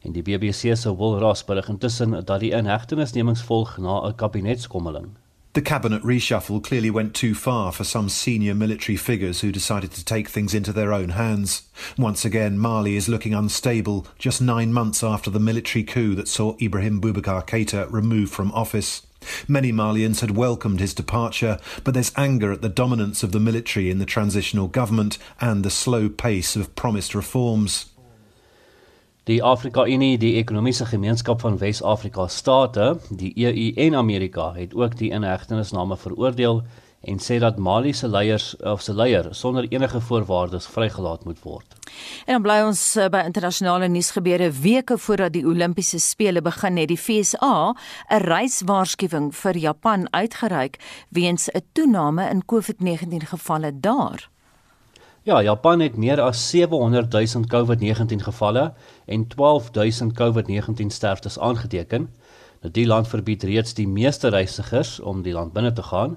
[0.01, 5.07] En die BBC se Will Ross berig intussen dat die inhegtenisnemings volg na 'n kabinetskommeling.
[5.53, 10.05] The cabinet reshuffle clearly went too far for some senior military figures who decided to
[10.05, 11.63] take things into their own hands.
[11.97, 16.55] Once again, Mali is looking unstable just nine months after the military coup that saw
[16.61, 19.01] Ibrahim Boubacar Keita removed from office.
[19.47, 23.89] Many Malians had welcomed his departure, but there's anger at the dominance of the military
[23.89, 27.87] in the transitional government and the slow pace of promised reforms.
[29.29, 34.95] Die Afrika Unie, die ekonomiese gemeenskap van Wes-Afrika state, die EU en Amerika het ook
[34.97, 36.63] die inhegtenisname veroordeel
[37.05, 41.77] en sê dat Mali se leiers of se leier sonder enige voorwaardes vrygelaat moet word.
[42.25, 46.89] En dan bly ons eh, by internasionale nuusgebeure weke voordat die Olimpiese spele begin het
[46.89, 47.75] die FSA
[48.09, 54.29] 'n reiswaarskuwing vir Japan uitgereik weens 'n toename in COVID-19 gevalle daar.
[55.23, 58.73] Ja, Japan het meer as 700 000 COVID-19 gevalle
[59.05, 62.07] en 12 000 COVID-19 sterftes aangeteken.
[62.61, 66.15] Nou die land verbied reeds die meeste reisigers om die land binne te gaan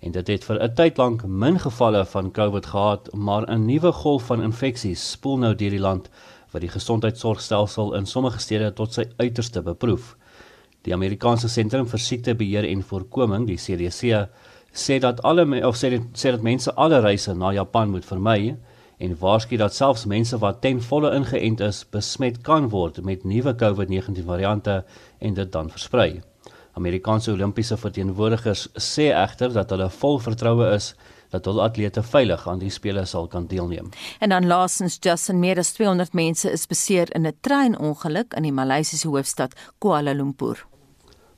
[0.00, 3.92] en dit het vir 'n tyd lank min gevalle van COVID gehad, maar 'n nuwe
[3.92, 6.08] golf van infeksies spoel nou deur die land
[6.50, 10.16] wat die gesondheidsorgstelsel in sommige stede tot sy uiterste beproef.
[10.82, 14.28] Die Amerikaanse Sentrum vir Siektebeheer en Voorkoming, die CDC,
[14.74, 18.56] sê dat alle of sê dit sê dat mense alle reise na Japan moet vermy
[18.98, 23.54] en waarsku dat selfs mense wat ten volle ingeënt is, besmet kan word met nuwe
[23.54, 24.84] COVID-19 variante
[25.18, 26.22] en dit dan versprei.
[26.74, 30.94] Amerikaanse Olimpiese verteenwoordigers sê egter dat hulle vol vertroue is
[31.34, 33.90] dat hul atlete veilig aan die spele sal kan deelneem.
[34.18, 38.52] En dan laasens Justin meer as 200 mense is beseer in 'n treinongeluk in die
[38.52, 40.66] Maleisiese hoofstad Kuala Lumpur.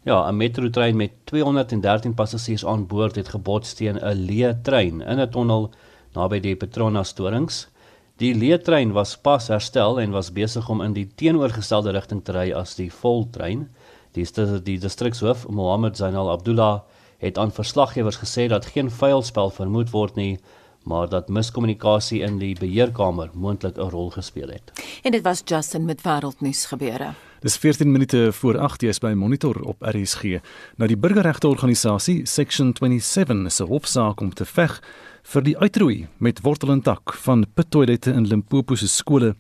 [0.07, 5.21] Ja, 'n metrotrein met 213 passasiers aan boord het gebots teen 'n leë trein in
[5.21, 5.71] 'n tonnel
[6.13, 7.69] naby die Petronas storings.
[8.17, 12.33] Die leë trein was pas herstel en was besig om in die teenoorgestelde rigting te
[12.33, 13.69] ry as die voltrein.
[14.13, 14.27] Die
[14.63, 16.81] die distrikshoof Mohammed Zainal Abdullah
[17.19, 20.39] het aan verslaggewers gesê dat geen vuilspel vermoed word nie,
[20.85, 24.73] maar dat miskommunikasie in die beheerkamer moontlik 'n rol gespeel het.
[25.03, 27.15] En dit was Justin met wêreldnuus gebeure.
[27.41, 30.39] Dis 14 minute voor 8 jy is by Monitor op RSG.
[30.81, 34.81] Nou die burgerregteorganisasie Section 27 is 'n hofsaak om te veg
[35.23, 39.35] vir die uitroei met wortel en tak van pittoilette in Limpopo se skole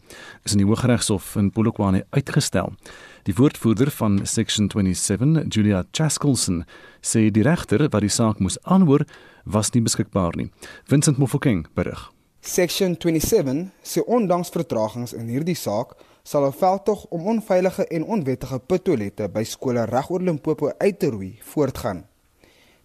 [0.45, 2.75] is in die Hooggeregshof in Polokwane uitgestel.
[3.23, 6.65] Die woordvoerder van Section 27, Julia Chaskelson,
[7.01, 9.07] sê die regter wat die saak moes aanhoor,
[9.45, 10.51] was nie beskikbaar nie.
[10.85, 12.13] Vincent Mofokeng berig.
[12.41, 15.97] Section 27 sê ondanks vertragings in hierdie saak
[16.27, 21.39] sal 'n veldtog om onveilige en onwettige pittoilette by skole regoor Limpopo uit te roei
[21.43, 22.07] voortgaan.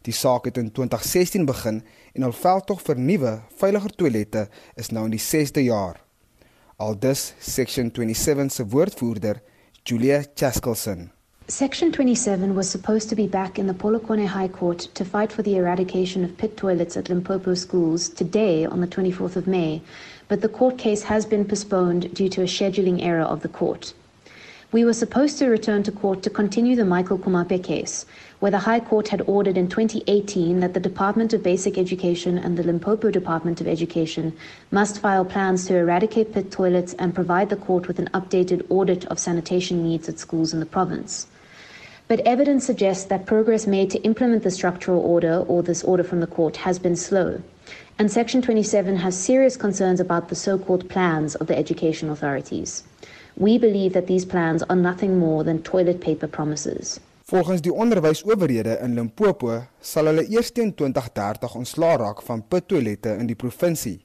[0.01, 5.05] Die saak het in 2016 begin en al veldtog vir nuwe, veiliger toilette is nou
[5.05, 6.01] in die 6de jaar.
[6.77, 9.41] Aldus Section 27 se woordvoerder
[9.83, 11.11] Julia Chaskelson.
[11.47, 15.43] Section 27 was supposed to be back in the Polokwane High Court to fight for
[15.43, 19.81] the eradication of pit toilets at Limpopo schools today on the 24th of May,
[20.31, 23.93] but the court case has been postponed due to a scheduling error of the court.
[24.71, 28.05] We were supposed to return to court to continue the Michael Kumape case,
[28.39, 32.57] where the High Court had ordered in 2018 that the Department of Basic Education and
[32.57, 34.31] the Limpopo Department of Education
[34.71, 39.03] must file plans to eradicate pit toilets and provide the court with an updated audit
[39.07, 41.27] of sanitation needs at schools in the province.
[42.07, 46.21] But evidence suggests that progress made to implement the structural order or this order from
[46.21, 47.41] the court has been slow.
[48.01, 52.83] And Section 27 has serious concerns about the so called plans of the education authorities.
[53.35, 56.99] We believe that these plans are nothing more than toilet paper promises.
[57.23, 63.29] Volgens die onderwysowerhede in Limpopo sal hulle eers teen 2030 ontslaa raak van pittoilette in
[63.29, 63.99] die provinsie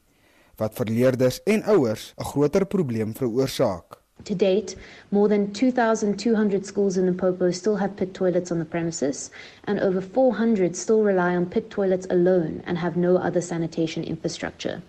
[0.60, 3.95] wat vir leerders en ouers 'n groter probleem veroorsaak.
[4.24, 4.74] To date,
[5.12, 9.30] more than 2,200 schools in Limpopo still have pit toilets on the premises,
[9.64, 14.82] and over 400 still rely on pit toilets alone and have no other sanitation infrastructure.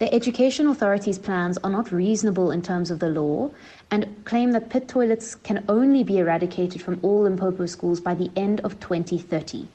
[0.00, 3.50] The education authorities' plans are not reasonable in terms of the law
[3.90, 8.30] and claim that pit toilets can only be eradicated from all Limpopo schools by the
[8.34, 9.68] end of 2030.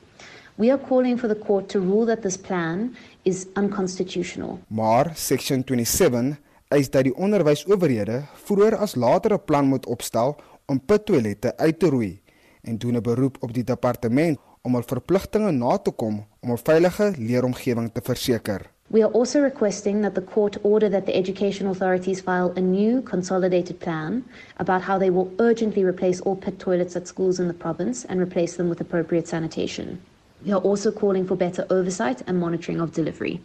[0.58, 4.60] We are calling for the court to rule that this plan is unconstitutional.
[4.70, 6.38] Maar section 27
[6.74, 11.80] eis dat die onderwysowerhede vroeër as later 'n plan moet opstel om pit toilette uit
[11.80, 12.22] te roei
[12.62, 16.58] en doen 'n beroep op die departement om hul verpligtinge na te kom om 'n
[16.58, 18.62] veilige leeromgewing te verseker.
[18.88, 23.02] We are also requesting that the court order that the education authorities file a new
[23.04, 24.24] consolidated plan
[24.58, 28.20] about how they will urgently replace all pit toilets at schools in the province and
[28.20, 30.00] replace them with appropriate sanitation.
[30.46, 33.40] We are also calling for better oversight and monitoring of delivery.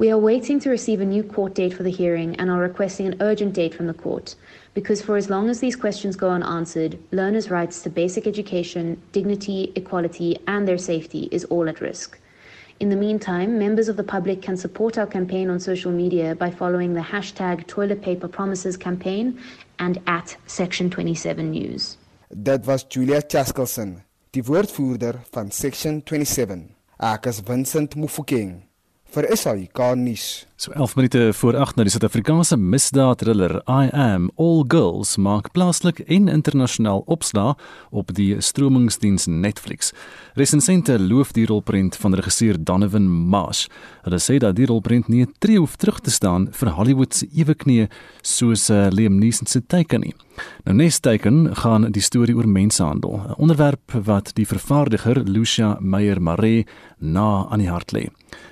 [0.00, 3.06] We are waiting to receive a new court date for the hearing and are requesting
[3.06, 4.34] an urgent date from the court
[4.72, 9.74] because for as long as these questions go unanswered, learners' rights to basic education, dignity,
[9.76, 12.18] equality, and their safety is all at risk.
[12.80, 16.50] In the meantime, members of the public can support our campaign on social media by
[16.50, 19.38] following the hashtag Toilet Paper Promises campaign
[19.80, 21.98] and at Section 27 News.
[22.32, 26.74] Dit was Julia Chaskelson, die woordvoerder van Section 27.
[27.02, 28.69] Ek is Vincent Mufokeng
[29.14, 30.46] vir SAK nuus.
[30.60, 36.02] So 11 minute voor 8 na die Suid-Afrikaanse misdaadthriller I Am All Girls maak plaaslik
[36.04, 37.54] en internasionaal opslaa
[37.90, 39.94] op die stromingsdiens Netflix.
[40.36, 43.66] Resensente loof die rolprent van regisseur Donovan Marsh.
[44.04, 47.26] Hulle sê dat die rolprent nie 'n tree hoef terug te staan vir Hollywood se
[47.32, 47.88] eweknie
[48.22, 50.14] soos uh, Liam Neeson se Taken nie.
[50.64, 56.66] Nou nes Taken gaan die storie oor mensenhandel, 'n onderwerp wat die vervaardiger Lucia Meyer-Maree
[56.98, 58.08] na aan die hart lê.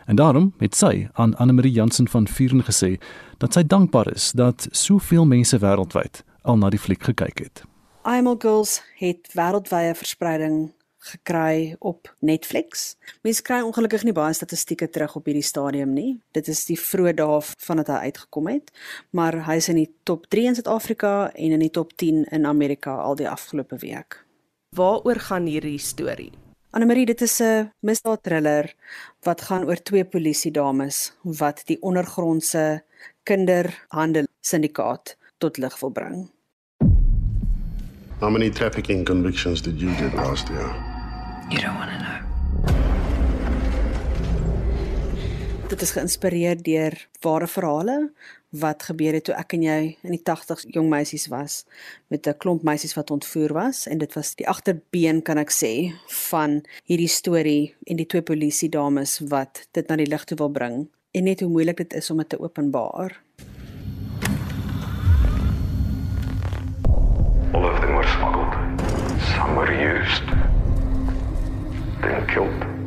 [0.07, 2.97] En daarom het sy aan Anne-Marie Jansen van Vuren gesê
[3.39, 7.62] dat sy dankbaar is dat soveel mense wêreldwyd al na die fliek gekyk het.
[8.07, 12.97] I'm All Girls het wêreldwye verspreiding gekry op Netflix.
[13.22, 16.18] Mense kry ongelukkig nie baie statistieke terug op hierdie stadium nie.
[16.37, 18.72] Dit is die vroeë dae vandat hy uitgekom het,
[19.14, 22.99] maar hy's in die top 3 in Suid-Afrika en in die top 10 in Amerika
[23.05, 24.22] al die afgelope week.
[24.76, 26.33] Waaroor gaan hierdie storie?
[26.70, 28.74] Annelie, dit is 'n misdaadthriller
[29.24, 32.82] wat gaan oor twee polisiedames wat die ondergrondse
[33.22, 36.30] kinderhandel syndikaat tot lig wil bring.
[38.20, 40.68] How many trafficking convictions did you get last year?
[41.48, 42.18] You don't want to know.
[45.68, 48.12] Dit is geïnspireer deur ware verhale
[48.51, 51.64] wat gebeur het toe ek en jy in die 80s jong meisies was
[52.09, 55.92] met 'n klomp meisies wat ontvoer was en dit was die agterbeen kan ek sê
[56.30, 60.51] van hierdie storie en die twee polisie dames wat dit na die lig toe wil
[60.51, 63.20] bring en net hoe moeilik dit is om dit te openbaar.
[67.53, 68.55] All of them were smuggled.
[69.34, 70.26] Some were used.
[72.03, 72.78] Then killed.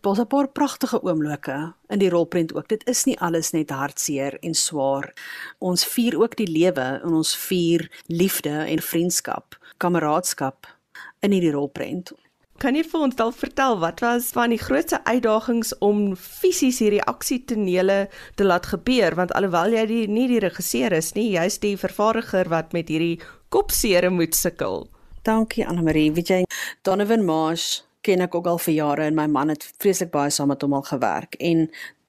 [0.00, 2.68] Daar's 'n paar pragtige oomblikke in die rolprent ook.
[2.68, 5.12] Dit is nie alles net hartseer en swaar.
[5.58, 10.76] Ons vier ook die lewe en ons vier liefde en vriendskap, kameraadskap
[11.20, 12.12] in hierdie rolprent.
[12.58, 17.02] Kan jy vir ons dalk vertel wat was van die grootste uitdagings om fisies hierdie
[17.02, 21.76] aksietonele te laat gebeur want alhoewel jy die, nie die regisseur is nie, jy's die
[21.76, 24.88] vervaardiger wat met hierdie kopseere moet sukkel.
[25.22, 26.12] Dankie Anne-Marie.
[26.12, 26.44] Weet jy
[26.82, 30.52] Donovan Marsh ken ek ook al vir jare en my man het vreeslik baie saam
[30.52, 31.68] met hom al gewerk en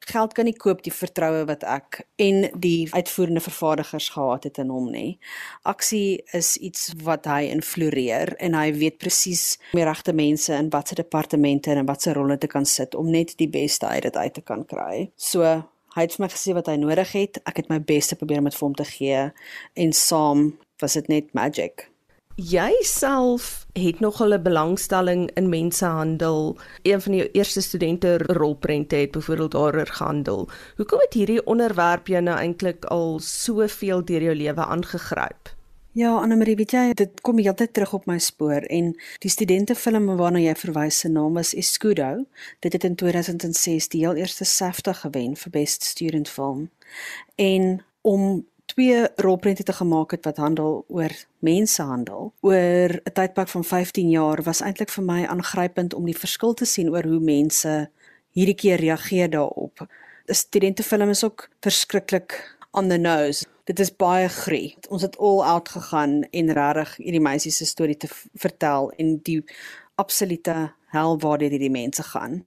[0.09, 4.71] geld kan nie koop die vertroue wat ek en die uitvoerende vervaardigers gehad het in
[4.73, 5.17] hom nie.
[5.69, 10.99] Aksie is iets wat hy influeer en hy weet presies die regte mense in watter
[11.01, 14.45] departemente en watter rolle te kan sit om net die beste uit dit uit te
[14.45, 15.09] kan kry.
[15.15, 17.41] So hy het vir my gesê wat hy nodig het.
[17.49, 19.23] Ek het my bes te probeer om dit vir hom te gee
[19.85, 21.89] en saam was dit net magic.
[22.39, 26.57] Jy self het nogal 'n belangstelling in mensenhandel.
[26.81, 30.49] Een van die eerste studente rolprente het byvoorbeeld daaroor gehandel.
[30.75, 35.55] Hoekom het hierdie onderwerp jou nou eintlik al soveel deur jou lewe aangegryp?
[35.91, 40.39] Ja, Annelie, weet jy, dit kom heeltyd terug op my spoor en die studentefilm waarna
[40.39, 42.25] jy verwys se naam is Escudo.
[42.59, 46.69] Dit het in 2006 die heel eerste SAFTA gewen vir Best Student Film.
[47.35, 51.13] En om twee rolprente te gemaak het wat handel oor
[51.45, 56.53] mensenhandel oor 'n tydperk van 15 jaar was eintlik vir my aangrypend om die verskil
[56.53, 57.89] te sien oor hoe mense
[58.31, 59.87] hierdie keer reageer daarop.
[60.27, 63.45] 'n Studentefilm is ook verskriklik on the nose.
[63.63, 64.77] Dit is baie grie.
[64.89, 69.43] Ons het all out gegaan en regtig hierdie meisie se storie te vertel en die
[69.95, 72.45] absolute hel waar dit hierdie mense gaan.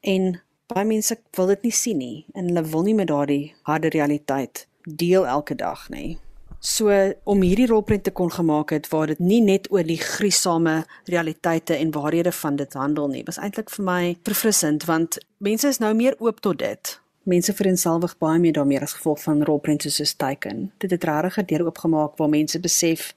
[0.00, 3.88] En baie mense wil dit nie sien nie en hulle wil nie met daardie harde
[3.88, 6.16] realiteit deel elke dag nê.
[6.62, 10.84] So om hierdie rolprent te kon gemaak het waar dit nie net oor die griesame
[11.10, 15.80] realiteite en waarhede van dit handel nie, was eintlik vir my verfrissend want mense is
[15.82, 16.92] nou meer oop tot dit.
[17.26, 20.70] Mense vereenselwig baie meer daarmee as gevolg van rolprente soos Teiken.
[20.78, 23.14] Dit het regtig 'n deur oopgemaak waar mense besef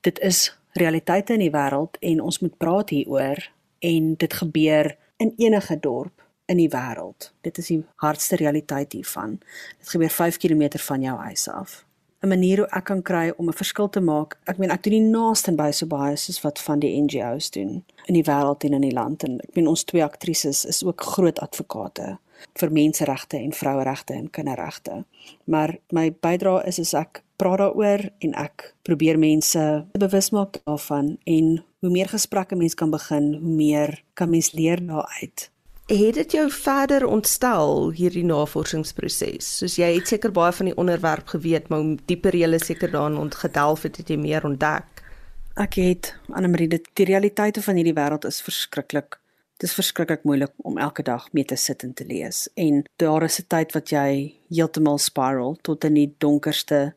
[0.00, 3.48] dit is realiteite in die wêreld en ons moet praat hieroor
[3.78, 6.15] en dit gebeur in enige dorp
[6.46, 7.32] in die wêreld.
[7.40, 9.38] Dit is die hardste realiteit hiervan.
[9.78, 11.86] Dit gebeur 5 km van jou huis af.
[12.22, 14.38] 'n Manier hoe ek kan kry om 'n verskil te maak.
[14.44, 17.84] Ek meen ek doen nie naaste by so baie soos wat van die NGO's doen
[18.06, 21.00] in die wêreld en in die land en ek meen ons twee aktrises is ook
[21.00, 22.18] groot advokate
[22.54, 25.04] vir menseregte en vroueregte en kinderregte.
[25.44, 31.18] Maar my bydrae is as ek praat daaroor en ek probeer mense bewus maak daarvan
[31.24, 35.50] en hoe meer gesprekke mens kan begin, hoe meer kan mens leer daaruit
[35.86, 39.46] het dit jou verder ontstel hierdie navorsingsproses?
[39.60, 43.18] Soos jy het seker baie van die onderwerp geweet, maar om dieper jy seker daarin
[43.18, 45.04] ontgedelf het, het jy meer ontdek.
[45.54, 49.20] Ek het Annelie, dit die realiteite van hierdie wêreld is verskriklik.
[49.56, 52.48] Dit is verskriklik moeilik om elke dag mee te sit en te lees.
[52.54, 56.94] En daar is 'n tyd wat jy heeltemal spiral tot in die donkerste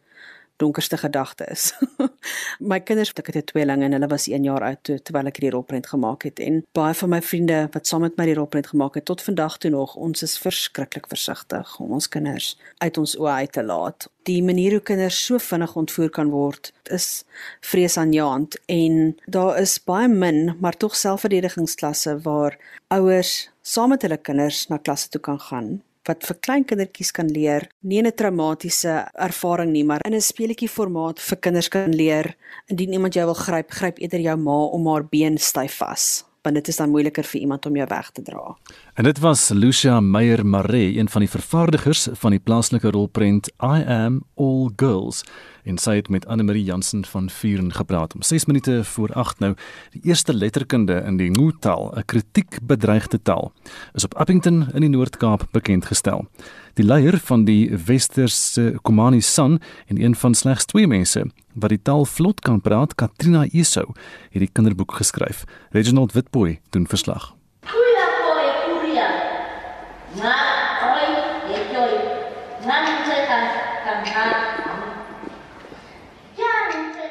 [0.60, 1.72] donkerste gedagte is.
[2.72, 5.40] my kinders, ek het 'n tweeling en hulle was 1 jaar oud toe terwyl ek
[5.40, 8.68] hierdie rolprent gemaak het en baie van my vriende wat saam met my die rolprent
[8.68, 13.16] gemaak het tot vandag toe nog, ons is verskriklik versigtig om ons kinders uit ons
[13.18, 14.10] oë uit te laat.
[14.24, 17.24] Die manier hoe kinders so vinnig ontvoer kan word, is
[17.62, 22.58] vreesaanjaend en daar is baie min, maar tog selfverdedigingsklasse waar
[22.88, 27.28] ouers saam met hulle kinders na klasse toe kan gaan wat vir klein kindertjies kan
[27.28, 32.36] leer, nie 'n traumatiese ervaring nie, maar in 'n speletjie formaat vir kinders kan leer.
[32.68, 36.56] Indien iemand jou wil gryp, gryp eerder jou ma om haar been styf vas want
[36.56, 38.56] dit is dan moeiliker vir iemand om jou weg te dra.
[38.94, 43.84] En dit was Lucia Meyer Maree, een van die vervaardigers van die plaaslike rolprent I
[43.84, 45.24] Am All Girls
[45.64, 49.40] en sy het met Anne Marie Jansen van Vuren gepraat om 6 minute voor 8
[49.40, 49.56] nou
[49.92, 53.52] die eerste letterkunde in die Ngutaal 'n kritiek bedreigde taal
[53.94, 56.28] is op Appington in die Noord-Kaap bekend gestel.
[56.74, 61.82] Die leier van die Westerse Komani San en een van slegs twee mense wat die
[61.82, 63.92] taal vlot kan praat, Katrina Esou,
[64.30, 65.44] het die kinderboek geskryf.
[65.72, 67.39] Reginald Witboy doen verslag.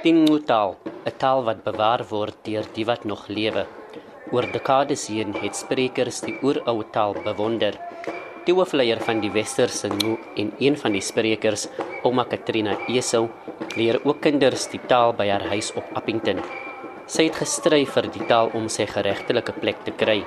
[0.08, 0.70] Dingutaal,
[1.08, 3.64] 'n taal wat bewaar word deur die wat nog lewe.
[4.32, 7.74] Oor dekades heen het sprekers die oeroue taal bewonder.
[8.46, 11.66] Die hoofleier van die Westerse Ngu en een van die sprekers,
[12.04, 13.28] Ouma Katrina Esau,
[13.76, 16.40] leer ook kinders die taal by haar huis op Appington.
[17.06, 20.22] Sy het gestry vir die taal om sy geregtelike plek te kry.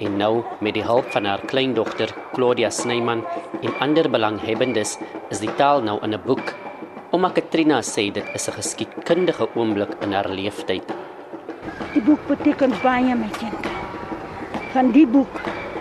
[0.00, 3.22] En nou, met die hulp van haar kleindogter, Claudia Snyman
[3.62, 4.98] en ander belanghebbendes,
[5.30, 6.56] is die taal nou in 'n boek
[7.12, 10.86] Ouma Katrina sê dit is 'n geskiedkundige oomblik in haar lewenstyd.
[11.92, 13.66] Die boek beteken baie my kind.
[14.72, 15.34] Van die boek,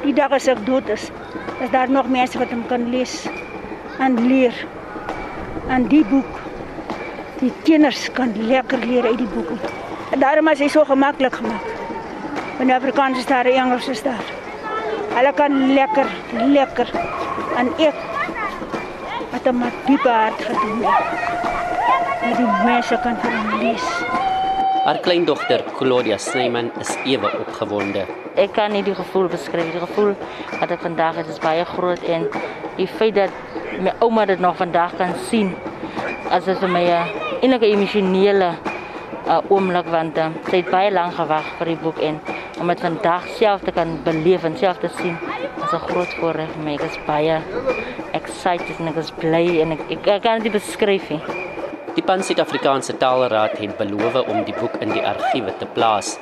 [0.03, 1.07] die dag as ek dood is,
[1.63, 3.29] is daar nog mense wat hom kan lees
[3.99, 4.51] en leer.
[5.69, 6.33] En die boek,
[7.39, 9.51] die kinders kan lekker leer uit die boek.
[10.11, 11.65] En daarom is hy so gemaklik gemaak.
[12.59, 14.25] In Afrikaans is daar Engels is daar.
[15.15, 16.87] Hulle kan lekker, lekker
[17.55, 18.10] en ek
[19.31, 21.05] wat hom met diepe hart gedoen het.
[22.21, 23.17] Dat die mense kan
[23.59, 23.87] lees.
[24.83, 28.05] Haar kleindogter Claudia Snyman is ewe opgewonde.
[28.35, 29.71] Ek kan nie die gevoel beskryf.
[29.71, 30.15] Die gevoel
[30.59, 32.27] wat ek vandag het is baie groot en
[32.77, 33.29] die feit dat
[33.81, 35.53] my ouma dit nog vandag kan sien
[36.31, 37.07] as dit vir my 'n
[37.41, 38.51] enige emosionele
[39.27, 42.19] uh, oomblik want uh, sy het baie lank gewag vir die boek en
[42.59, 45.17] om dit vandag self te kan beleef en self te sien
[45.63, 46.73] is 'n groot voorreg vir my.
[46.73, 47.41] Ek is baie
[48.31, 51.21] excited en ek is bly en ek, ek, ek kan dit beskryf nie.
[51.91, 56.13] Die Pan-Suid-Afrikaanse Taalraad het beloof om die boek in die argiewe te plaas.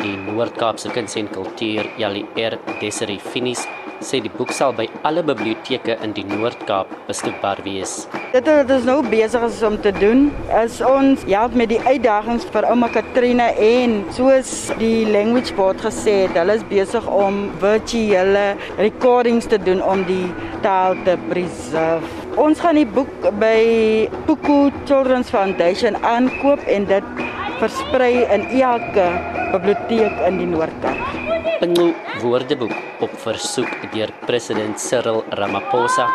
[0.00, 2.58] Die Noord-Kaapse Kuns en Kultuur, Jali R.
[2.80, 3.62] Desiree Finis,
[4.06, 8.06] sê die boek sal by alle biblioteke in die Noord-Kaap beskikbaar wees.
[8.32, 10.26] Dit wat ons nou besig is om te doen,
[10.62, 16.22] is ons help met die uitdagings vir ouma Katrina en soos die language board gesê
[16.24, 18.46] het, hulle is besig om virtuele
[18.80, 20.26] recordings te doen om die
[20.64, 22.08] taal te preserve.
[22.40, 27.26] Ons gaan die boek by Puku Children's Foundation aankoop en dit
[27.60, 29.10] versprei in elke
[29.52, 31.21] biblioteek in die Noord-Kaap.
[31.60, 32.72] Pingu Woordeboek
[33.04, 36.06] op versoek deur president Cyril Ramaphosa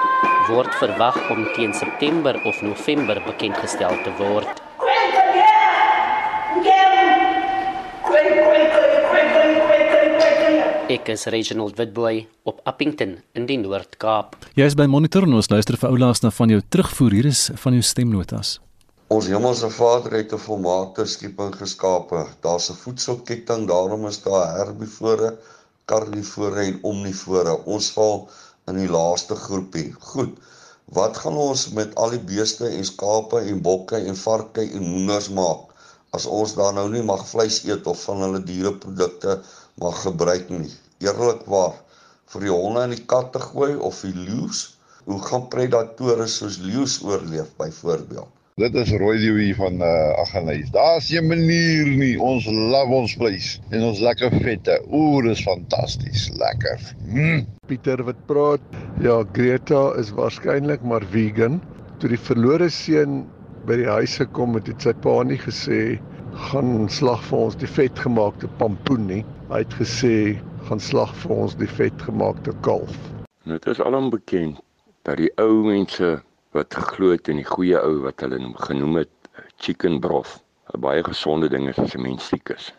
[0.47, 4.63] word verwag om teen September of November bekend gestel te word.
[10.87, 14.39] Ek is Reginald Witboy op Appington in die Noord-Kaap.
[14.55, 17.19] Jy is by Monitor en ons luister vir oulaas na van jou terugvoer.
[17.19, 18.57] Hier is van jou stemnotas.
[19.15, 22.21] Ons hemelse Vader het 'n volmaakte skepping geskape.
[22.45, 25.29] Daar's 'n voedselketting, daarom is daar herbivore,
[25.85, 27.53] karnivore en omnivore.
[27.75, 28.27] Ons val
[28.71, 29.95] in die laaste groepie.
[30.09, 30.33] Goed.
[30.99, 35.29] Wat gaan ons met al die beeste en skape en bokke en varke en hoenders
[35.39, 35.63] maak
[36.11, 39.41] as ons dan nou nie mag vleis eet of van hulle diereprodukte
[39.85, 40.73] mag gebruik nie?
[40.99, 41.79] Eerlikwaar
[42.33, 44.65] vir die honde en die katte gooi of die leeu's?
[45.05, 48.36] Hoe gaan predatore soos leeu's oorleef byvoorbeeld?
[48.57, 50.71] Dit is rooi die hier van uh, Aggeneys.
[50.73, 52.15] Daar's 'n manier nie.
[52.17, 54.79] Ons love ons vleis en ons lekker vette.
[54.89, 56.81] Ooh, dis fantasties, lekker.
[57.05, 57.45] Mm.
[57.69, 58.65] Pieter wat praat.
[59.05, 61.61] Ja, Greta is waarskynlik maar vegan.
[61.99, 63.27] Toe die verlore seun
[63.69, 66.01] by die huis gekom het, het sy pa nie gesê
[66.49, 69.23] gaan slag vir ons die vetgemaakte pampoen nie.
[69.53, 70.15] Hy het gesê
[70.65, 72.97] gaan slag vir ons die vetgemaakte kalf.
[73.45, 74.57] Dit is alom bekend
[75.05, 76.17] dat die ou mense
[76.57, 79.31] wat geglo het in die goeie ou wat hulle genoem het
[79.61, 80.39] chicken broth.
[80.73, 82.73] 'n Baie gesonde ding is as 'n mens siek is.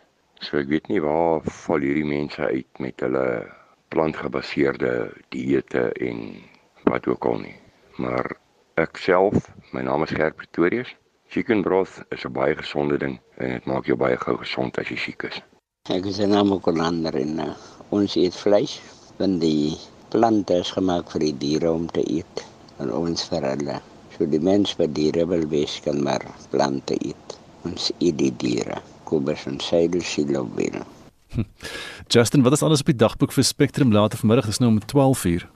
[0.45, 3.47] So ek weet nie waar val hierdie mense uit met hulle
[3.89, 4.91] plantgebaseerde
[5.29, 6.17] dieete en
[6.91, 7.55] wat ook al nie.
[7.97, 8.35] Maar
[8.75, 10.95] ek self, my naam is Gert Pretorius.
[11.27, 14.89] Chicken broth is 'n baie gesonde ding en dit maak jou baie gou gesond as
[14.89, 15.41] jy siek is.
[15.89, 17.55] Ek is 'n naam Kolander en uh,
[17.89, 18.81] ons eet vleis
[19.17, 19.77] want die
[20.09, 22.48] plante is gemaak vir die diere om te eet
[22.79, 23.79] en ons vir hulle.
[24.15, 27.37] So die mens wat diere wil wees kan maar plante eet.
[27.67, 28.79] Ons eet die diere.
[29.07, 30.81] Kobus en Seidel silo weer.
[32.13, 34.49] Justin, wat is alles op die dagboek vir Spectrum later vanmiddag?
[34.49, 35.47] Dis nou om 12:00.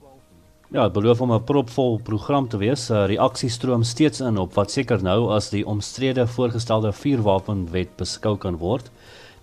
[0.73, 2.89] Ja, dit beloof om 'n propvol program te wees.
[2.89, 8.37] Uh, Reaksies stroom steeds in op wat seker nou as die omstrede voorgestelde vuurwapenwet beskou
[8.37, 8.89] kan word.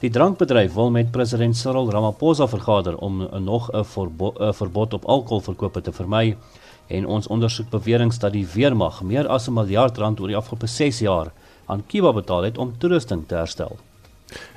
[0.01, 5.81] Die drankbedryf wil met president Cyril Ramaphosa vergader om nog 'n verbo verbod op alkoholverkope
[5.81, 6.37] te vermy
[6.91, 10.67] en ons ondersoek beweringe dat die weermag meer as 'n miljard rand oor die afgelope
[10.67, 11.33] 6 jaar
[11.67, 13.79] aan Kiba betaal het om toerusting te herstel.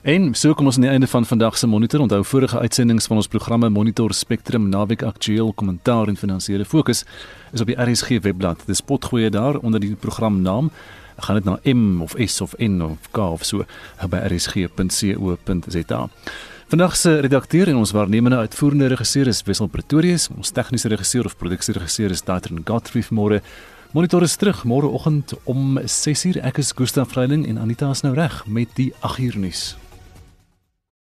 [0.01, 1.99] En so kom ons aan die einde van vandag se monitor.
[1.99, 7.05] Onthou vorige uitsendings van ons programme Monitor Spectrum, Naweek Aktueel, Kommentaar en Finansiële Fokus
[7.51, 8.63] is op die RSG webblad.
[8.65, 10.71] Dis potgoeie daar onder die programnaam.
[11.17, 13.65] Gaan dit na M of S of N of K of so
[14.09, 16.09] by rsg.co.za.
[16.73, 20.23] Vandag se redakteur en ons waarnemende uitvoerende regisseur is Wessel Pretorius.
[20.33, 23.43] Ons tegniese regisseur of produksieregisseur is Daitrin Godfrey môre.
[23.93, 26.41] Monitor is terug môreoggend om 6uur.
[26.41, 29.75] Ek is Gustaf Vreiling en Anita is nou reg met die 8uur nuus.